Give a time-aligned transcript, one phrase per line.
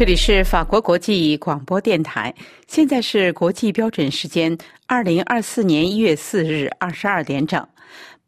[0.00, 2.34] 这里是法国国际广播电台，
[2.66, 4.56] 现在是国际标准时间
[4.86, 7.62] 二零二四年一月四日二十二点整，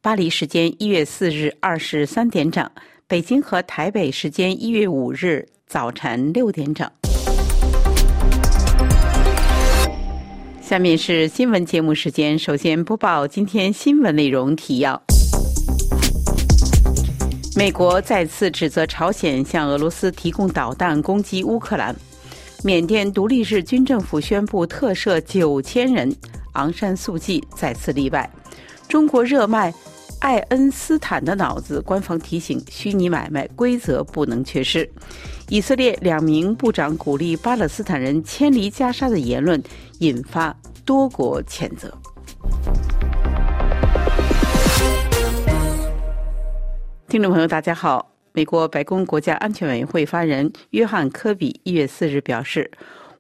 [0.03, 2.71] 巴黎时间一月四日二十三点整，
[3.09, 6.87] 北京和台北时间一月五日早晨六点整。
[10.61, 15.03] 下面是新闻节目时间，首先播报今天新闻内容提要。
[17.55, 21.95] 美国再次指责朝鲜向俄罗斯提供导弹攻击乌克兰。
[22.65, 26.15] 缅甸独立日军政府宣布特赦九千人，
[26.53, 28.29] 昂山素季再次例外。
[28.89, 29.73] 中国热卖
[30.21, 34.91] 爱恩斯坦的脑子，官方提醒虚拟买卖规则不能缺失。
[35.49, 39.63] 以色列两名部长鼓励巴勒斯坦人迁离加沙的言论，
[39.99, 41.93] 引发多国谴责。
[47.13, 48.11] 听众朋友，大家好。
[48.33, 52.71] 美国白宫国家安全委员会发言人约翰·科比一月四日表示：“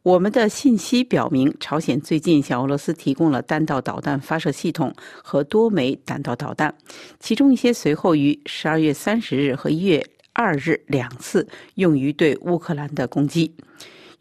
[0.03, 4.91] 我们的信息表明，朝鲜最近向俄罗斯提供了弹道导弹发射系统
[5.23, 6.75] 和多枚弹道导弹，
[7.21, 13.55] 其中一些随后于十二月三十日和一月二日两次用于对乌克兰的攻击。”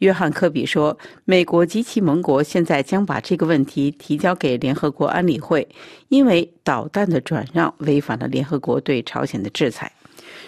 [0.01, 5.67] 约翰·科比说：“美国及其盟国现在将把这个问题提交给联合国安理会，
[6.09, 9.91] 因为导弹的转让违反了联合国对朝鲜的制裁。”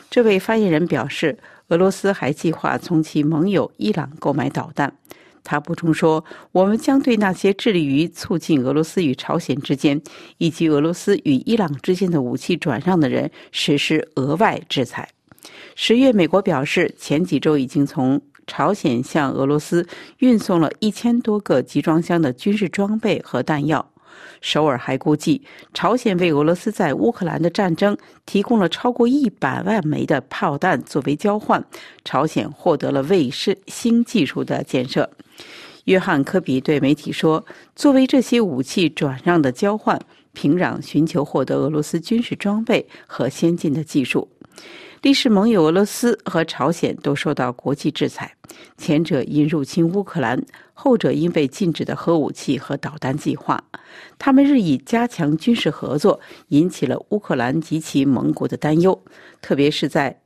[0.10, 1.38] 这位发言人表示，
[1.68, 4.92] 俄罗斯还计划从其盟友伊朗购买导弹。
[5.44, 10.02] 他补充说：“我们将对那些致力于促进俄罗斯与朝鲜之间
[10.40, 15.08] 以及俄罗斯与伊朗之间的武器转让的人实施额外制裁。”
[15.76, 19.88] 十月，美国表示，前几周已经从朝鲜向俄罗斯
[20.20, 23.90] 运送了一千多个集装箱的军事装备和弹药。
[24.42, 25.42] 首尔还估计，
[25.74, 31.66] 朝鲜为俄罗斯在乌克兰的战争提供了超过一百万枚的炮弹作为交换，
[32.04, 35.10] 朝鲜获得了卫士新技术的建设。
[35.86, 37.46] 约翰·科比对媒体说
[37.76, 40.00] ：“作为这些武器转让的交换，
[40.34, 44.30] 平壤寻求获得俄罗斯军事装备和先进的技术。”
[45.04, 48.34] 历史盟友俄罗斯和朝鲜都受到国际制裁，
[48.78, 50.42] 前者因入侵乌克兰，
[50.74, 53.62] 后者因被禁止的核武器和导弹计划。
[54.18, 58.98] 他们日益加强军事合作，引起了乌克兰及其盟国的担忧，
[59.42, 60.18] 特别是在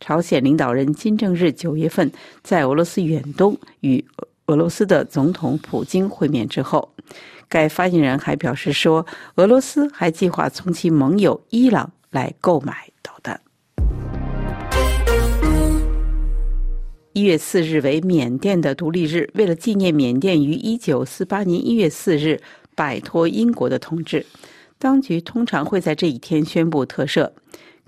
[0.00, 4.04] 朝鲜领导人金正日九月份在俄罗斯远东与
[4.48, 6.92] 俄罗斯的总统普京会面之后。
[7.48, 9.06] 该发言人还表示说，
[9.36, 13.40] 俄罗斯还计划从其盟友伊朗来购买导弹。
[17.12, 19.28] 一月四日为缅甸的独立日。
[19.34, 22.40] 为了纪念缅甸于一九四八年一月四日
[22.76, 24.24] 摆脱英国的统治，
[24.78, 27.28] 当局通常会在这一天宣布特赦。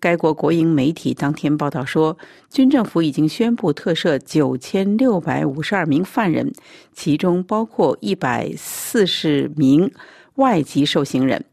[0.00, 2.18] 该国国营媒体当天报道说，
[2.50, 6.52] 军政府已经宣布特赦九千六百五十二名犯人，
[6.92, 9.88] 其中包括一百四十名
[10.34, 11.44] 外籍受刑人。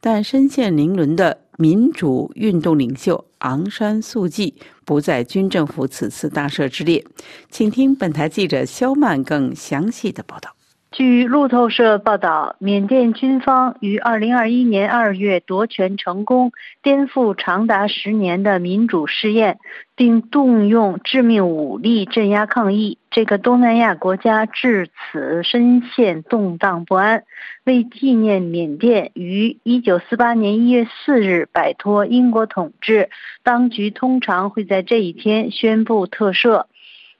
[0.00, 4.54] 但身陷囹圄的民主运动领袖昂山素季
[4.90, 7.04] 不在军政府此次大赦之列，
[7.48, 10.52] 请听本台记者肖曼更详细的报道。
[10.92, 16.50] 据路透社报道，缅甸军方于2021年2月夺权成功，
[16.82, 19.60] 颠覆长达十年的民主试验，
[19.94, 22.98] 并动用致命武力镇压抗议。
[23.08, 27.22] 这个东南亚国家至此深陷动荡不安。
[27.64, 33.10] 为纪念缅甸于1948年1月4日摆脱英国统治，
[33.44, 36.64] 当局通常会在这一天宣布特赦。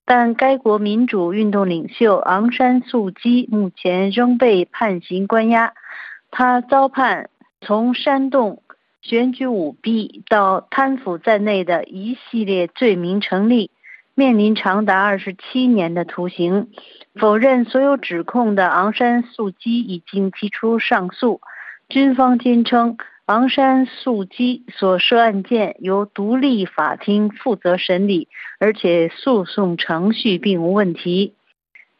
[0.05, 5.73] 但该国民主运动领袖昂山素姬目前仍被判刑关押，
[6.31, 7.31] 他遭判
[7.61, 8.63] 从煽动
[9.03, 13.71] 选举舞弊到贪腐在内的一系列罪名成立，
[14.15, 16.69] 面临长达二十七年的徒刑。
[17.15, 21.41] 否认所有指控的昂山素姬已经提出上诉，
[21.89, 22.97] 军方坚称。
[23.31, 28.27] 昂山素姬所涉案件由独立法庭负责审理，
[28.59, 31.35] 而且诉讼程序并无问题。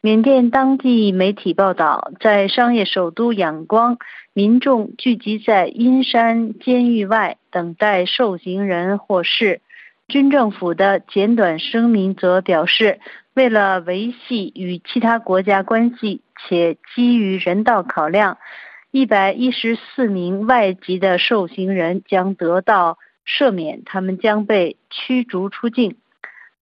[0.01, 3.97] 缅甸当地媒体报道，在商业首都仰光，
[4.33, 9.61] 民众聚集在阴山监狱外等待受刑人获释。
[10.09, 12.99] 军政府的简短声明则表示，
[13.33, 18.37] 为了维系与其他国家关系，且基于人道考量。
[18.91, 25.95] 一百一十四名外籍的受刑人将得到赦免，他们将被驱逐出境。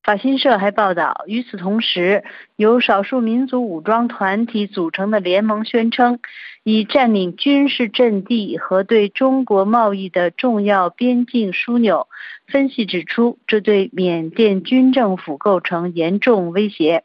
[0.03, 2.23] 法新社还报道，与此同时，
[2.55, 6.19] 由少数民族武装团体组成的联盟宣称，
[6.63, 12.07] 已占领军事阵地和对中国贸易的重要边境枢纽。
[12.45, 17.03] 分析指出，这对缅甸军政府构成严重威胁。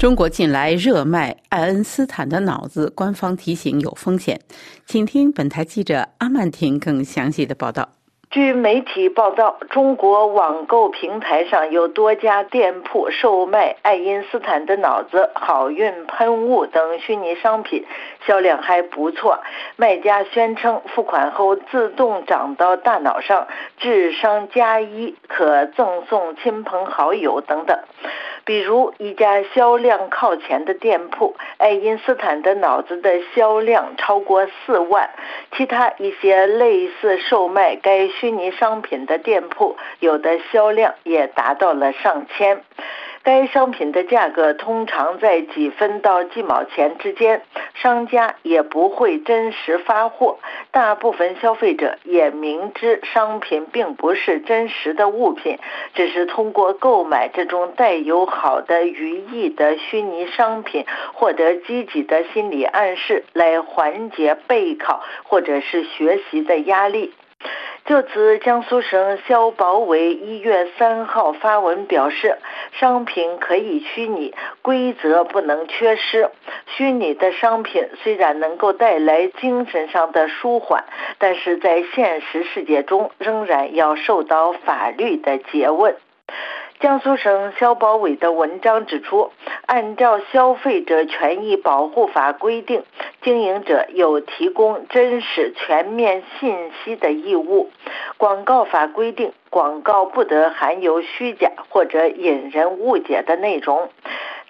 [0.00, 4.40] 中国近来热卖爱因斯坦的脑子，官方提醒有风险。
[4.86, 7.86] 请听本台记者阿曼婷更详细的报道。
[8.30, 17.84] 据媒体报道，中国网购平台上有多家店铺售卖爱因斯坦的脑子、好运喷雾等虚拟商品，
[18.26, 19.40] 销量还不错。
[19.76, 23.46] 卖家宣称，付款后自动长到大脑上，
[23.76, 27.78] 智商加一，可赠送亲朋好友等等。
[28.44, 35.10] 比如一家销量靠前的店铺，爱因斯坦的脑子的销量超过四万。
[35.56, 42.62] 其他一些类似售卖该虚拟商品的店铺，有的销量也达到了上千。
[43.22, 47.42] 该商品的价格通常在几分到几毛钱之间，
[47.74, 50.38] 商家也不会真实发货。
[50.70, 55.58] 大部分消费者也明知商品并不是真实的物品，
[55.94, 67.12] 只是通过购买这种带有好的寓意的虚拟商品，获得积极的心理暗示，来缓解备考或者是学习的压力。
[67.86, 72.38] 就此，江苏省消保委一月三号发文表示，
[72.72, 74.32] 商品可以虚拟，
[74.62, 76.30] 规则不能缺失。
[76.66, 80.84] 虚拟的商品虽然能够带来精神上的舒缓，
[81.18, 85.96] 但是在现实世界中仍然要受到法律的诘问。
[86.80, 89.32] 江苏省消保委的文章指出，
[89.66, 92.84] 按照《消费者权益保护法》规定，
[93.20, 97.68] 经营者有提供真实、全面信息的义务。
[98.16, 103.90] 广告法规定，广告不得含有虚假或者引人误解的内容。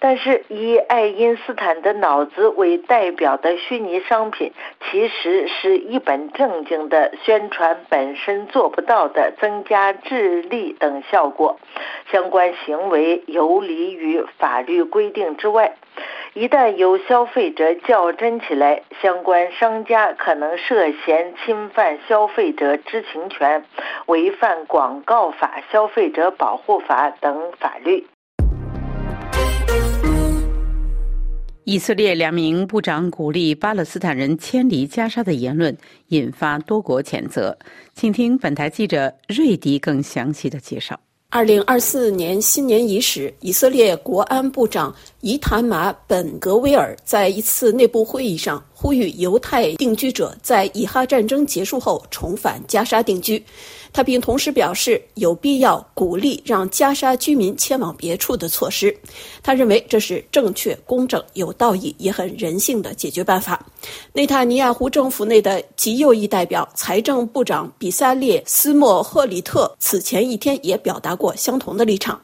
[0.03, 4.51] 但是，以爱因斯坦的脑子为代表的虚拟商品，
[4.89, 11.59] 其实是一本正经的宣传本身做不到的增加智力等效果。
[12.11, 15.75] 相关行为游离于法律规定之外。
[16.33, 23.63] 一旦有消费者较真起来，相关商家可能涉嫌侵犯消费者知情权，
[24.07, 28.07] 违反广告法、消费者保护法等法律。
[31.63, 35.75] 以色列两名部长鼓励巴勒斯坦人迁离加沙的言论
[36.07, 37.55] 引发多国谴责。
[37.93, 40.99] 请听本台记者瑞迪更详细的介绍。
[41.29, 53.41] 二零二四年新年伊始，以色列国安部长伊塔马本格威尔在一次内部会议上呼吁犹太定居者在以哈战争结束后重返加沙定居。
[53.93, 58.95] 他并同时表示，有必要鼓励让加沙居民迁往别处的措施。
[59.43, 63.65] 他认为这是正确、公正、有道义也很人性的解决办法。
[64.13, 72.19] 内塔尼亚胡政府内的极右翼代表财政部长比萨列斯莫赫里特此前一天也表达过相同的立场。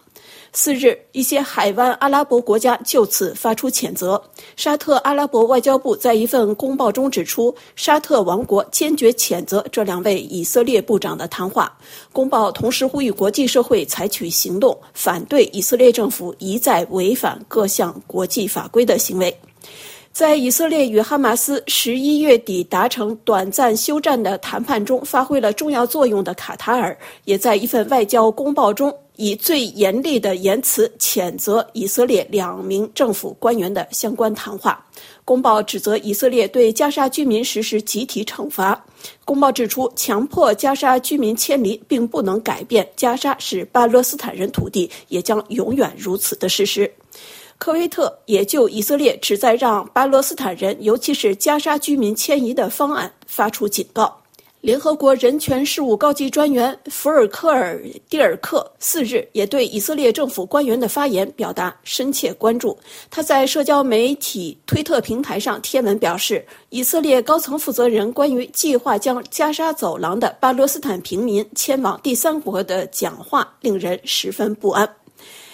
[0.53, 4.21] 四日，一些海湾阿拉伯国家就此发出谴责。
[4.55, 11.77] 沙特阿拉伯外交部在一份公报中指出，沙特王国坚决谴责这两位以色列部长的谈话。
[12.11, 19.35] 公报同时呼吁国际社会采取行动，反对以色列政府一再违反各项国际法规的行为。
[20.17, 28.91] 在以色列与哈马斯十一月底达成短暂休战的谈判中发挥了重要作用的卡塔尔，也在一份外交公报中。
[29.19, 34.83] 以最严厉的言辞谴责以色列两名政府官员的相关谈话。
[35.25, 38.83] 公报指责以色列对加沙居民实施集体惩罚。
[39.25, 46.91] 公报指出，强迫加沙居民迁离并不能改变加沙是巴勒斯坦人土地，也将永远如此的事实。
[47.57, 54.15] 科威特也就以色列旨在让巴勒斯坦人，尤其是加沙居民迁移的方案发出警告。
[54.61, 62.77] 联合国人权事务高级专员福尔科尔蒂尔克四日也对以色列政府官员的发言表达深切关注。
[63.09, 74.89] 他在社交媒体推特平台上贴文表示，以色列高层负责人关于计划将加沙走廊的巴勒斯坦平民迁往第三国的讲话令人十分不安。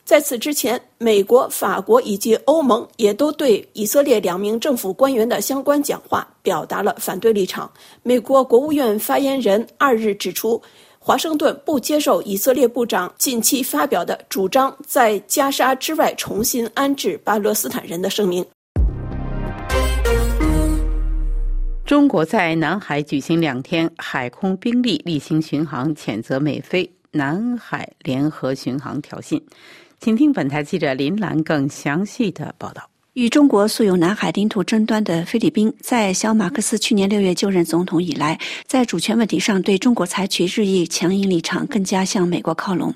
[0.06, 7.72] 在此之前，美国、法国以及欧盟也都对以色列两名政府官员的相关讲话表达了反对立场。
[8.04, 10.62] 美国国务院发言人二日指出，
[11.00, 18.46] 华盛顿不接受以色列部长近期发表的主张在加沙之外重新安置巴勒斯坦人的声明。
[21.86, 29.42] 中国在南海举行两天海空兵力例行巡航，谴责美菲南海联合巡航挑衅。
[30.04, 32.93] 请听本台记者林兰更详细的报道。
[33.14, 42.92] 与中国素有南海领土争端的菲律宾，在小马克思去年六月就任总统以来，在主权问题上对中国采取日益强硬立场，更加向美国靠拢。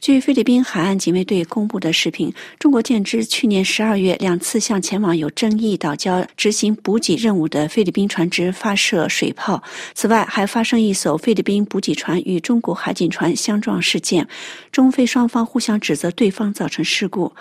[0.00, 9.62] 据菲律宾海岸警卫队公布的视频，中国舰只去年十二月两次向前往有争议岛礁执行补给任务的菲律宾船只发射水炮。
[9.94, 14.28] 此外，还发生一艘菲律宾补给船与中国海警船相撞事件，
[14.70, 17.32] 中菲双方互相指责对方造成事故。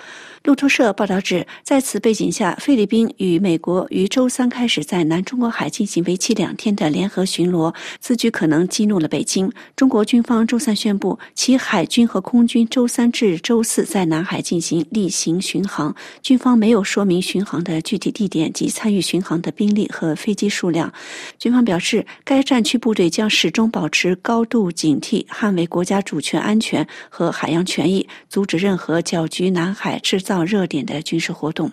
[0.43, 9.49] 路透社报道指，在此背景下，菲律宾与美国于周三开始在南中国海进行为期两天的联合巡逻，此举可能激怒了北京。
[9.73, 20.91] 中国军方周三宣布，其海军和空军周三至周四在南海进行例行巡航，军方没有说明巡航的具体地点及参与巡航的兵力和飞机数量。
[21.39, 30.32] 军方表示，该战区部队将始终保持高度警惕，捍卫国家主权安全和海洋权益，阻止任何搅局南海制造。
[30.33, 31.71] 到热点的军事活动，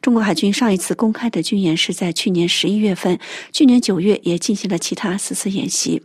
[0.00, 3.18] 中国海军上一次公开的军演是在去年十一月份，
[3.50, 6.00] 去年九月也进行了其他四次演习。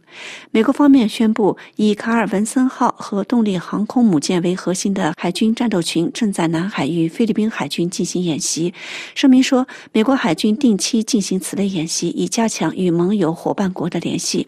[0.50, 8.74] 美国方面宣布，以卡尔文森号和动力航空母舰为核心的海军战斗群正在南海与菲律宾海军进行演习。
[9.14, 14.48] 声明说，美国海军定期进行此类演习，以加强与盟友伙伴国的联系。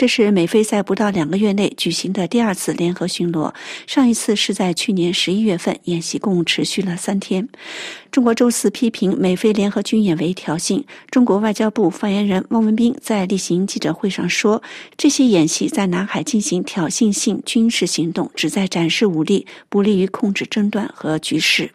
[0.00, 3.52] 这是美菲在不到两个月内举行的第二次联合巡逻，
[3.86, 7.46] 上一次是在去年十一月份，演习共持续了三天。
[8.10, 10.82] 中国周四批评美菲联合军演为挑衅。
[11.10, 14.62] 中国外交部发言人汪文斌在例行记者会上说
[14.96, 21.72] ：“这些演习在南海进行挑衅性军事行动，旨在展示武力，不利于控制争端和局势。”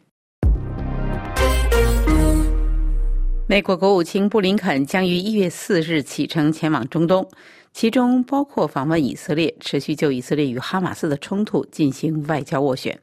[3.47, 7.29] 美国国务卿布林肯将于一月四日启程前往中东。
[7.75, 12.97] 其中包括访问以色列，持续就以色列与哈马斯的冲突进行外交斡旋。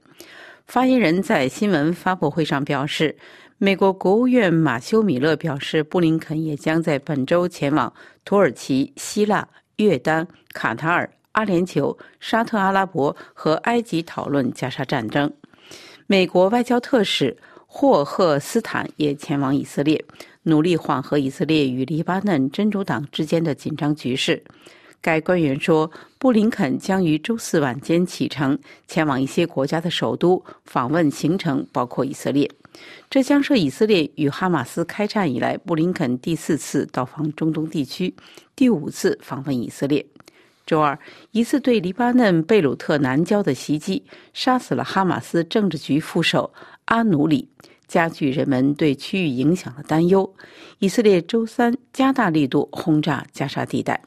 [0.66, 3.14] 发言人在新闻发布会上表示，
[3.58, 7.92] 美国国务院马修·米勒表示，布林肯也将在本周前往
[8.24, 15.30] 土耳其、希腊、约旦、卡塔尔、阿联酋、沙特阿拉伯和埃及讨论加沙战争。
[16.06, 17.36] 美国外交特使
[17.66, 20.02] 霍赫斯坦也前往以色列。
[20.44, 24.42] 努力缓和以色列与黎巴嫩真主党之间的紧张局势。
[25.00, 28.56] 该官员说，布林肯将于周四晚间启程，
[28.86, 32.48] 前往一些国家的首都，访问行程包括以色列。
[33.10, 38.14] 这将是以色列与哈马斯开战以来，布林肯第四次到访中东地区，
[38.54, 40.04] 第五次访问以色列。
[40.64, 40.96] 周二，
[41.32, 46.52] 一次对黎巴嫩贝鲁特南郊的袭击，杀死了哈马斯政治局副手
[46.84, 47.48] 阿努里。
[47.92, 50.34] 加剧人们对区域影响的担忧。
[50.78, 54.02] 以色列周三加大力度轰炸加沙地带。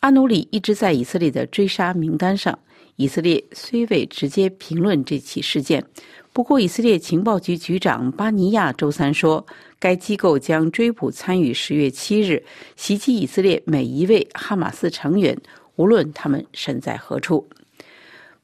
[0.00, 2.58] 阿努里一直在以色列的追杀名单上。
[2.96, 5.84] 以色列虽未直接评论这起事件，
[6.32, 9.44] 不过以色列情报局局长巴尼亚周三说，
[9.78, 12.42] 该机构将追捕参与十月七日
[12.74, 15.36] 袭击以色列每一位哈马斯成员，
[15.76, 17.46] 无论他们身在何处。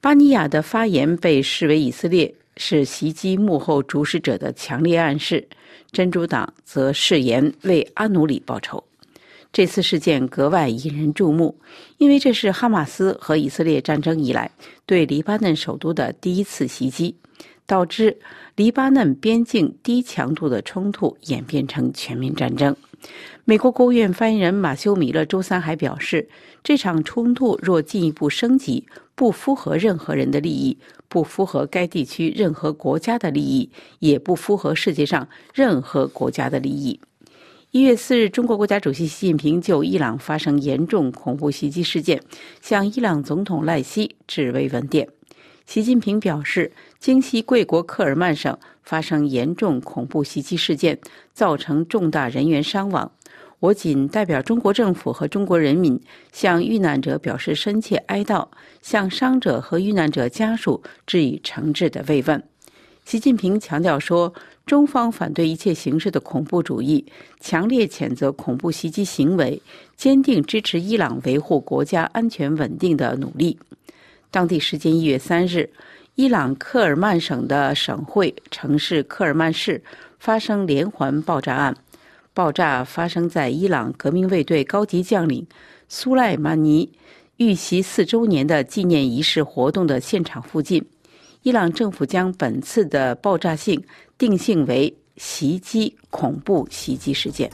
[0.02, 2.34] 巴尼亚的发言被视为以色列。
[2.62, 5.48] 是袭击幕后主使者的强烈暗示。
[5.90, 8.84] 真主党则誓言为阿努里报仇。
[9.50, 11.58] 这次事件格外引人注目，
[11.96, 14.48] 因为这是哈马斯和以色列战争以来
[14.84, 17.16] 对黎巴嫩首都的第一次袭击，
[17.66, 18.16] 导致
[18.54, 22.76] 黎巴嫩边境低强度的冲突演变成全面战争。
[23.44, 26.28] 美国国务院发言人马修·米勒周三还表示，
[26.62, 30.78] 这场冲突若进一步升级，不符合任何人的利益。
[31.08, 37.00] 不符合该地区任何国家的利益，也不符合世界上任何国家的利益。
[37.72, 42.22] 一月四日，中国国家主席习近平就伊朗发生严重恐怖袭击事件，
[42.60, 45.08] 向伊朗总统赖希致慰问电。
[45.66, 48.56] 习近平表示，京西贵国克尔曼省
[48.90, 50.98] 发生严重恐怖袭击事件，
[51.32, 53.12] 造成重大人员伤亡。
[53.60, 56.00] 我谨代表中国政府和中国人民，
[56.32, 58.48] 向遇难者表示深切哀悼，
[58.82, 62.42] 向伤者和遇难者家属致以诚挚的慰问。
[63.04, 64.34] 习近平强调说，
[64.66, 67.06] 中方反对一切形式的恐怖主义，
[67.38, 69.62] 强烈谴责恐怖袭击行为，
[69.96, 73.56] 坚定支持伊朗维护国家安全稳定的努力。
[74.32, 75.70] 当地时间一月三日，
[76.14, 79.82] 伊朗克尔曼省的省会城市克尔曼市
[80.18, 81.74] 发生连环爆炸案。
[82.32, 85.46] 爆炸发生在伊朗革命卫队高级将领
[85.88, 86.90] 苏莱曼尼
[87.36, 90.84] 遇袭四周年的纪念仪式活动的现场附近。
[91.42, 93.82] 伊朗政府将本次的爆炸性
[94.18, 97.50] 定性为袭击恐怖袭击事件。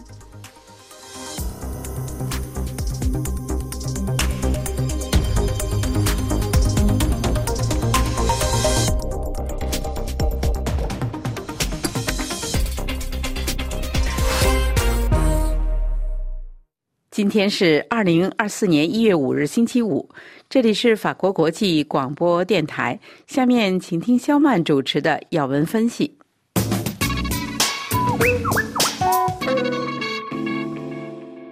[17.16, 20.06] 今天是二零二四年一月五日，星期五。
[20.50, 23.00] 这里是法国国际广播电台。
[23.26, 26.14] 下面请听肖曼主持的要闻分析。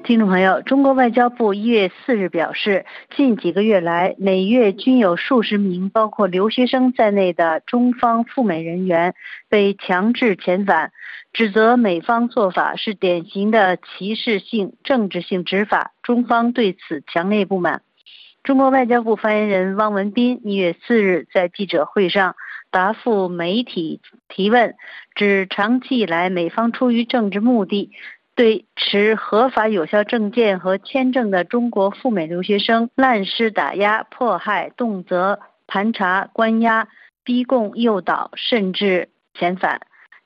[0.05, 2.85] 听众朋友，中国外交部一月四日表示，
[3.17, 9.15] 近几个月来，每月均有数十名包括留学生在内的中方赴美人员
[9.49, 10.93] 被强制遣返，
[11.33, 17.81] 指责美方做法是典型的歧视性、政治性执法，中方对此强烈不满。
[18.43, 22.37] 中国外交部发言人汪文斌一月四日在记者会上
[22.71, 24.75] 答复媒体提问，
[25.15, 27.91] 指长期以来，美方出于政治目的。
[28.35, 35.39] 对持合法有效证件和签证的中国赴美留学生滥施打压、迫害，动辄
[35.69, 36.89] 盘查、关押、
[37.23, 39.83] 逼供、诱导，甚至遣返。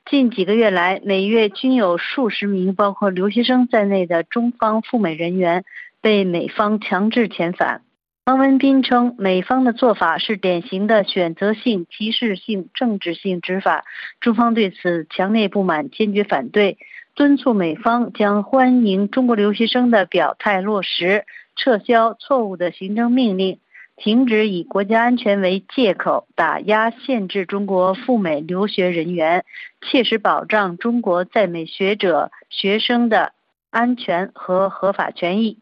[0.09, 5.63] 近几个月来，每月均有数十名包括留学生在内的中方赴美人员
[6.01, 7.83] 被美方强制遣返。
[8.25, 13.85] 王文斌称，美方的做法是典型的选择性、歧视性、政治性执法，
[14.19, 16.77] 中方对此强烈不满，坚决反对。
[17.19, 21.25] 敦促美方将欢迎中国留学生的表态落实，
[21.57, 23.59] 撤销错误的行政命令，
[23.97, 29.43] 停止以国家安全为借口打压限制中国赴美留学人员，
[29.81, 33.33] 切实保障中国在美学者学生的
[33.69, 35.57] 安全和合法权益。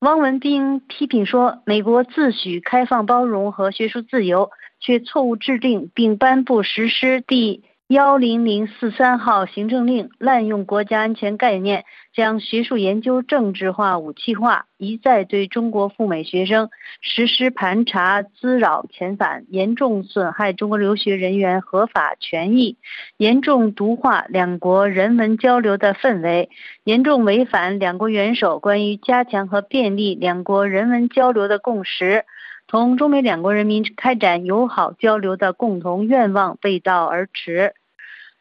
[0.00, 7.62] 汪文斌批评说，美国自诩开放包容和学术自由，却错误制定并颁布实施第。
[7.92, 11.84] 幺零零四三号行政令滥用国家安全概念，
[12.14, 16.70] 将学术研究政治化、武器化，一再对中国赴美学生
[17.02, 22.78] 实施盘查、滋扰、遣返，严重损害中国留学人员合法权益，
[23.18, 26.48] 严重毒化两国人文交流的氛围，
[26.84, 32.24] 严重违反两国元首关于加强和便利两国人文交流的共识。
[32.68, 37.74] 同中美两国人民开展友好交流的共同愿望背道而驰。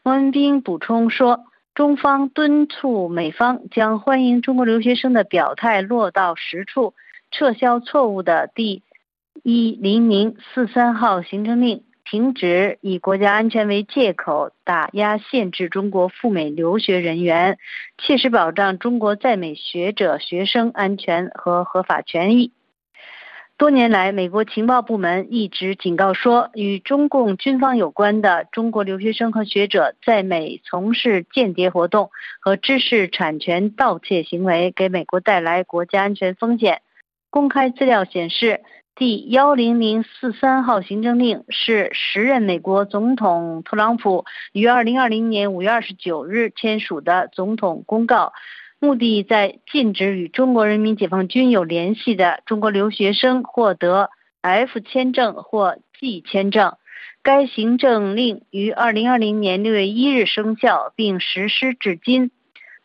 [0.03, 6.95] 汪文斌补充说，中方敦促美方将欢迎中国留学生的表态落到实处，
[7.29, 8.81] 撤销错误的第
[9.43, 17.59] 一零零四三号行政令，停止以国家安全为借口打压限制中国赴美留学人员，
[17.99, 22.51] 切实保障中国在美学者学生安全和合法权益。
[23.61, 36.81] 多年来，美国情报部门一直警告说，与中共军方有关的中国留学生和学者在美从事间谍活动和知识产权盗窃行为，给美国带来国家安全风险。
[37.29, 38.61] 公开资料显示，
[38.95, 48.33] 第幺零零四三号行政令是时任美国总统特朗普于二零二零年五月二十九日签署的总统公告。
[48.83, 54.09] 目的在禁止与中国人民解放军有联系的中国留学生获得
[54.41, 56.73] F 签证或 G 签证。
[57.21, 62.31] 该行政令于二零二零年六月一日生效，并实施至今。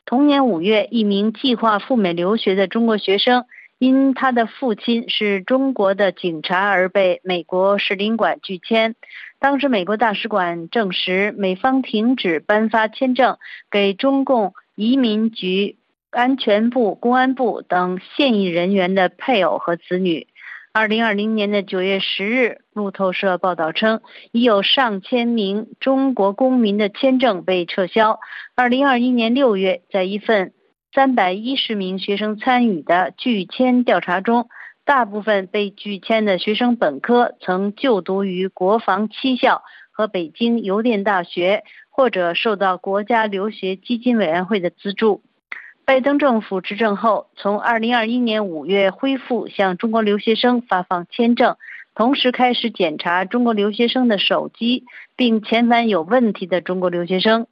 [0.04, 3.46] 同年五月，一名计划赴美留学的中国学生，
[3.78, 8.96] 因他的父亲是中国的警察而被美国使领馆拒签。
[9.38, 13.38] 当时，美国大使馆证实，美方停止颁发签证
[13.70, 15.76] 给中共移民局。
[16.16, 20.28] 安全部、公安部等现役人员的配偶和子女。
[20.72, 24.00] 二零二零年的九月十日，路透社报道称，
[24.32, 28.18] 已有上千名中国公民的签证被撤销。
[28.54, 30.54] 二零二一年六月，在一份
[30.94, 34.48] 三百一十名学生参与的拒签调查中，
[34.86, 45.22] 大部分被拒签的学生本科曾就读于国防七校和北京邮电大学，或者受到国家留学基金委员会的资助。
[45.86, 51.56] 拜登政府执政后，从2021年5月恢复向中国留学生发放签证，
[51.94, 54.82] 同时开始检查中国留学生的手机，
[55.14, 57.46] 并遣返有问题的中国留学生。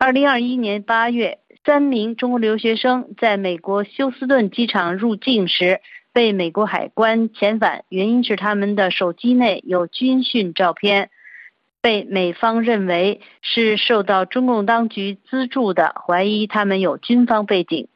[0.00, 5.80] 2021年8月，三名中国留学生在美国休斯顿机场入境时
[6.12, 11.10] 被美国海关遣返，原因是他们的手机内有军训照片。
[11.88, 17.88] 被美方认为是受到中共当局资助的，怀疑他们有军方背景。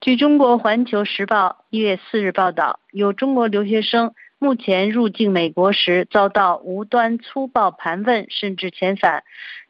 [0.00, 9.22] 据中国环球时报一月四日报道，有中国留学生目前入境美国时遭到无端粗暴盘问，甚至遣返。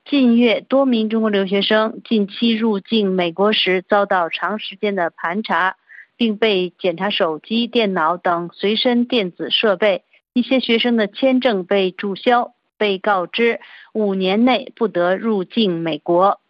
[0.06, 5.76] 近月，多名中国留学生近期入境美国时遭到长时间的盘查，
[6.16, 10.04] 并被检查手机、电脑等随身电子设备。
[10.32, 12.54] 一些学生的签证被注销。
[12.82, 13.60] 被告知
[13.92, 16.40] 五年内不得入境美国。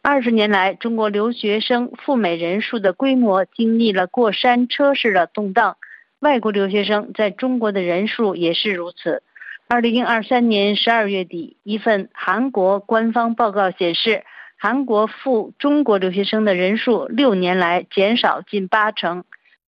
[0.00, 5.76] 二十年来，中国留学生赴美人数的规模经历了过山车式的动荡，
[6.20, 9.22] 外国留学生在中国的人数也是如此。
[9.68, 14.24] 二零二三年十二月底，一份韩国官方报告显示，
[14.56, 19.24] 韩国赴中国留学生的人数六年来减少近八成。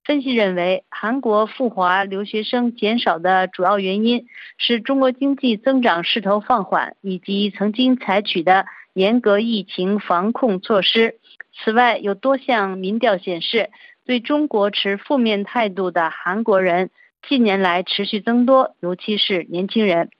[0.06, 11.16] 分析认为，韩国赴华留学生减少的主要原因是中国经济增长势头放缓，以及曾经采取的严格疫情防控措施。
[11.52, 13.70] 此外，有多项民调显示，
[14.04, 16.90] 对中国持负面态度的韩国人
[17.28, 20.10] 近年来持续增多，尤其是年轻人。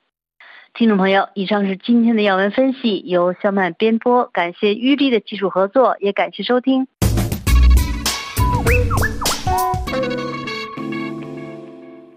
[0.75, 6.89] 听众朋友，以上是今天的要闻分析，由肖曼编播，感谢玉丽的技术合作，也感谢收听。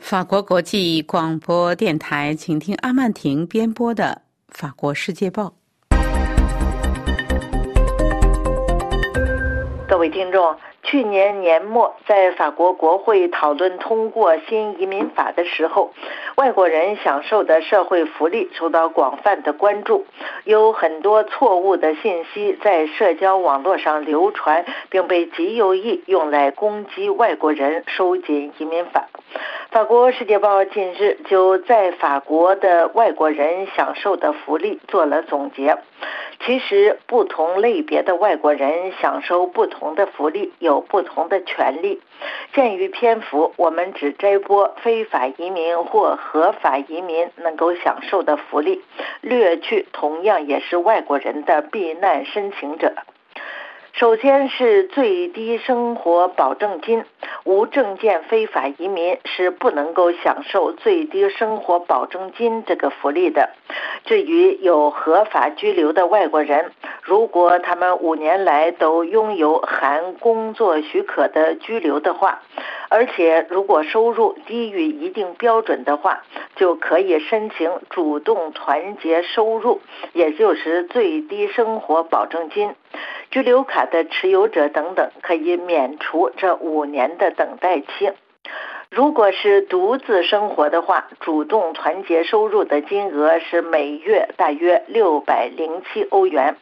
[0.10, 5.54] 法国国际广播电台，请听阿曼婷编播的《法国世界报》。
[9.88, 10.58] 各位听众，
[10.90, 15.94] 去年年末在法国国会讨论通过新移民法的时候，
[16.36, 20.08] 外国人享受的社会福利受到广泛的关注，
[20.46, 29.10] 有很多错误的信息在社交网络上流传，并被极有意用来攻击外国人收紧移民法。
[29.70, 35.78] 法国《世界报》近日就在法国的外国人享受的福利做了总结。
[36.44, 42.02] 其实，不同类别的外国人享受不同的福利，有不同的权利。
[42.54, 48.82] 鉴于篇幅，我们只摘播非法移民或合法移民能够享受的福利，
[49.22, 52.94] 略去同样也是外国人的避难申请者。
[53.94, 57.04] 首先是最低生活保证金，
[57.44, 63.50] 无证件非法移民是不能够享受最低生活保证金这个福利的。
[64.06, 66.72] 至于有合法居留的外国人，
[67.02, 72.42] 如果他们五年来都拥有含工作许可的居留的话，
[72.88, 76.24] 而且如果收入低于一定标准的话，
[76.56, 79.82] 就可以申请主动团结收入，
[80.14, 82.74] 也就是最低生活保证金。
[83.32, 88.12] 居留卡卡的持有者等等可以免除这五年的等待期。
[88.90, 96.58] 如果是独自生活的话，主动团结收入的金额是每月大约六百零七欧元。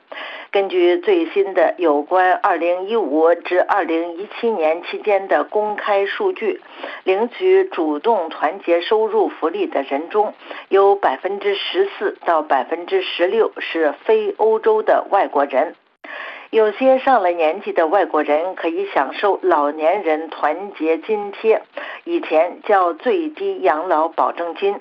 [0.51, 6.61] 根据最新的有关二零一五至二零一七年期间的公开数据，
[7.03, 10.35] 领取主动团结收入福利的人中
[10.69, 15.73] 有百分之十四到百分之十六是非欧洲的外国人。
[16.49, 21.61] 有些上了年纪的外国人可以享受老年人团结津贴，
[22.05, 24.79] 以前叫最低养老保证金。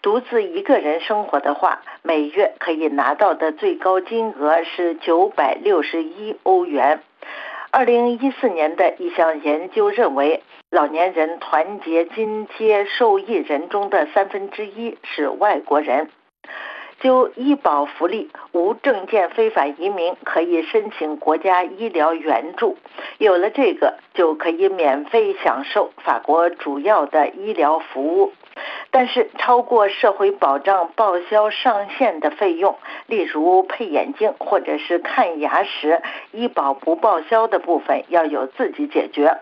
[0.00, 7.00] 独自一个人生活的话，每月可以拿到的最高金额是九百六十一欧元。
[7.70, 16.08] 二零一四年的一项研究认为，老年人团结津贴受益人中的三分之一是外国人。
[17.00, 22.76] 就医保福利，无证件非法移民可以申请国家医疗援助，
[23.18, 28.32] 有了这个就可以免费享受法国主要的医疗服务。
[28.90, 39.38] 但是，超过社会保障报销上限的费用，例如配眼镜或者是看牙时医保不报销的部分，要有自己解决。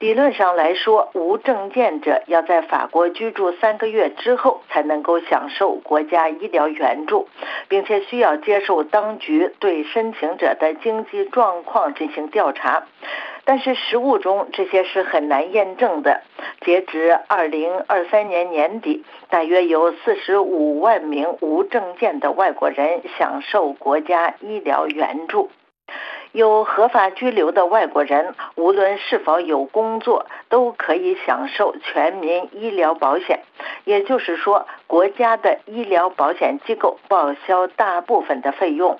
[0.00, 7.28] 理论上来说，无证件者要在法国居住三个月之后才能够享受国家医疗援助，
[7.68, 12.84] 并且需要接受当局对申请者的经济状况进行调查。
[13.46, 16.22] 但是实务中这些是很难验证的。
[16.62, 25.50] 截至二零二三年年底，大约有四十五万名无证件的外国人享受国家医疗援助。
[26.34, 33.44] 有合法居留的外国人，无论是否有工作，都可以享受全民医疗保险。
[33.84, 38.98] 也就是说，国家的医疗保险机构报销大部分的费用。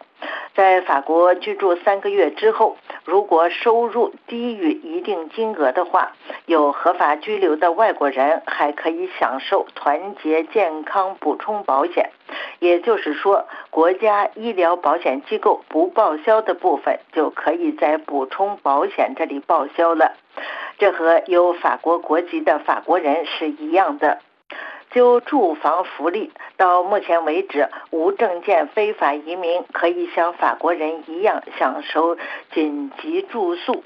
[0.54, 6.12] 在法国居住三个月之后，如果收入低于一定金额的话，
[6.46, 12.10] 有合法居留的外国人还可以享受团结健康补充保险。
[12.60, 20.12] 也就是说，国家医疗保险机构不报销的部分，就可以在补充保险这里报销了。
[20.78, 24.20] 这和有法国国籍的法国人是一样的。
[24.94, 32.16] 就住房福利，到目前为止，无证件非法移民可以像法国人一样享受
[32.52, 33.82] 紧急住宿。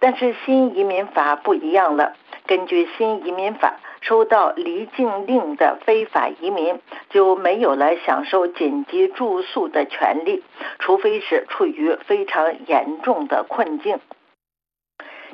[0.00, 2.14] 但是新移民法不一样了，
[2.46, 3.76] 根据新移民法。
[4.04, 10.42] 收到离境令的非法移民就没有了享受紧急住宿的权利，
[10.80, 14.00] 除非是处于非常严重的困境。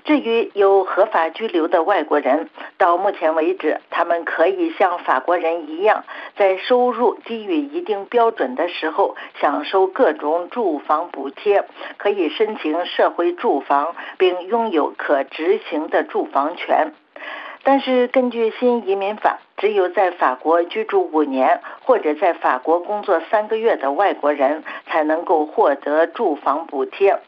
[0.04, 6.04] 至于有合法居留的外国人，到目前为止，他们可以像法国人一样，
[6.36, 11.64] 在收入低于一定标准的时候，享受各种住房补贴，
[11.96, 16.92] 可以申请社会住房，并拥有可执行的住房权。
[17.64, 27.18] 但是，根据新移民法，只有在法国居住五年或者在法国工作三个月的外国人才能够获得住房补贴。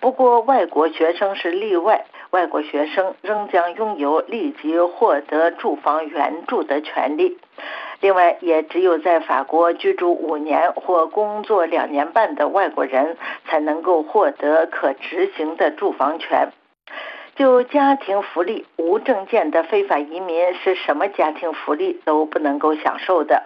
[0.00, 2.06] 不过，外国学生是例外。
[2.30, 7.36] 外国学生仍将拥有立即获得住房援助的权利。
[8.00, 16.52] 另外，也只有在法国居住五年或工作两年半的外国人才能够获得可执行的住房权。
[17.40, 23.44] 就家庭福利，无证件的非法移民是什么家庭福利都不能够享受的。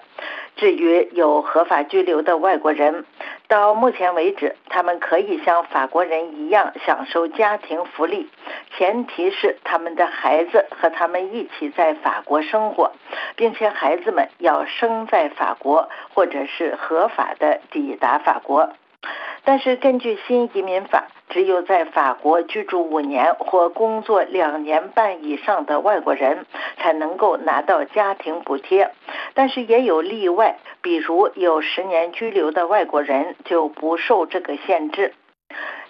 [0.56, 3.04] 至于有合法居留的外国人，
[3.46, 8.28] 到目前为止，他们可以像法国人一样享受家庭福利，
[8.76, 12.90] 前提是他们的孩子和他们一起在法国生活，
[13.36, 18.70] 并且孩子们要生在法国或者是合法的抵达法国。
[19.44, 26.46] 但是，根据新移民法，只有在法国居住五年或工作两年半以上的外国人
[26.78, 28.90] 才能够拿到家庭补贴。
[29.34, 35.12] 但是也有例外，比如有十年居留的外国人就不受这个限制。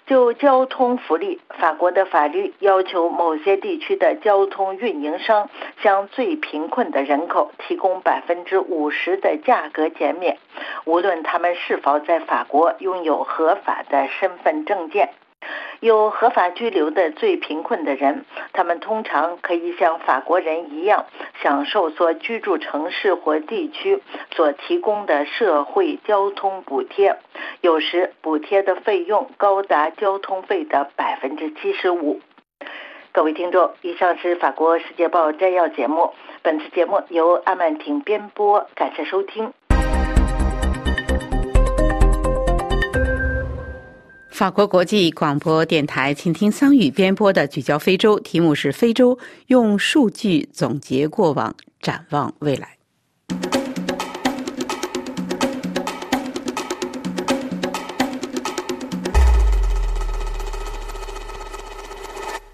[0.05, 5.49] 就交通福利，法国的法律要求某些地区的交通运营商
[5.81, 10.37] 将最贫困的人口提供百分之五十的价格减免，
[10.85, 15.09] 无论他们是否在法国拥有合法的身份证件。
[15.79, 21.05] 有合法居留的最贫困的人，他们通常可以像法国人一样
[21.41, 24.01] 享受所居住城市或地区
[24.35, 27.17] 所提供的社会交通补贴，
[27.61, 32.21] 有时补贴的费用高达交通费的百分之七十五。
[33.11, 39.53] 各位听众，以上是法国《世界报》摘要节目，本次节目由阿曼婷编播，感谢收听。
[44.35, 49.17] 法国国际广播电台，请听桑宇编播的《聚焦非洲》，题目是“非洲
[49.47, 52.75] 用数据总结过往，展望未来”。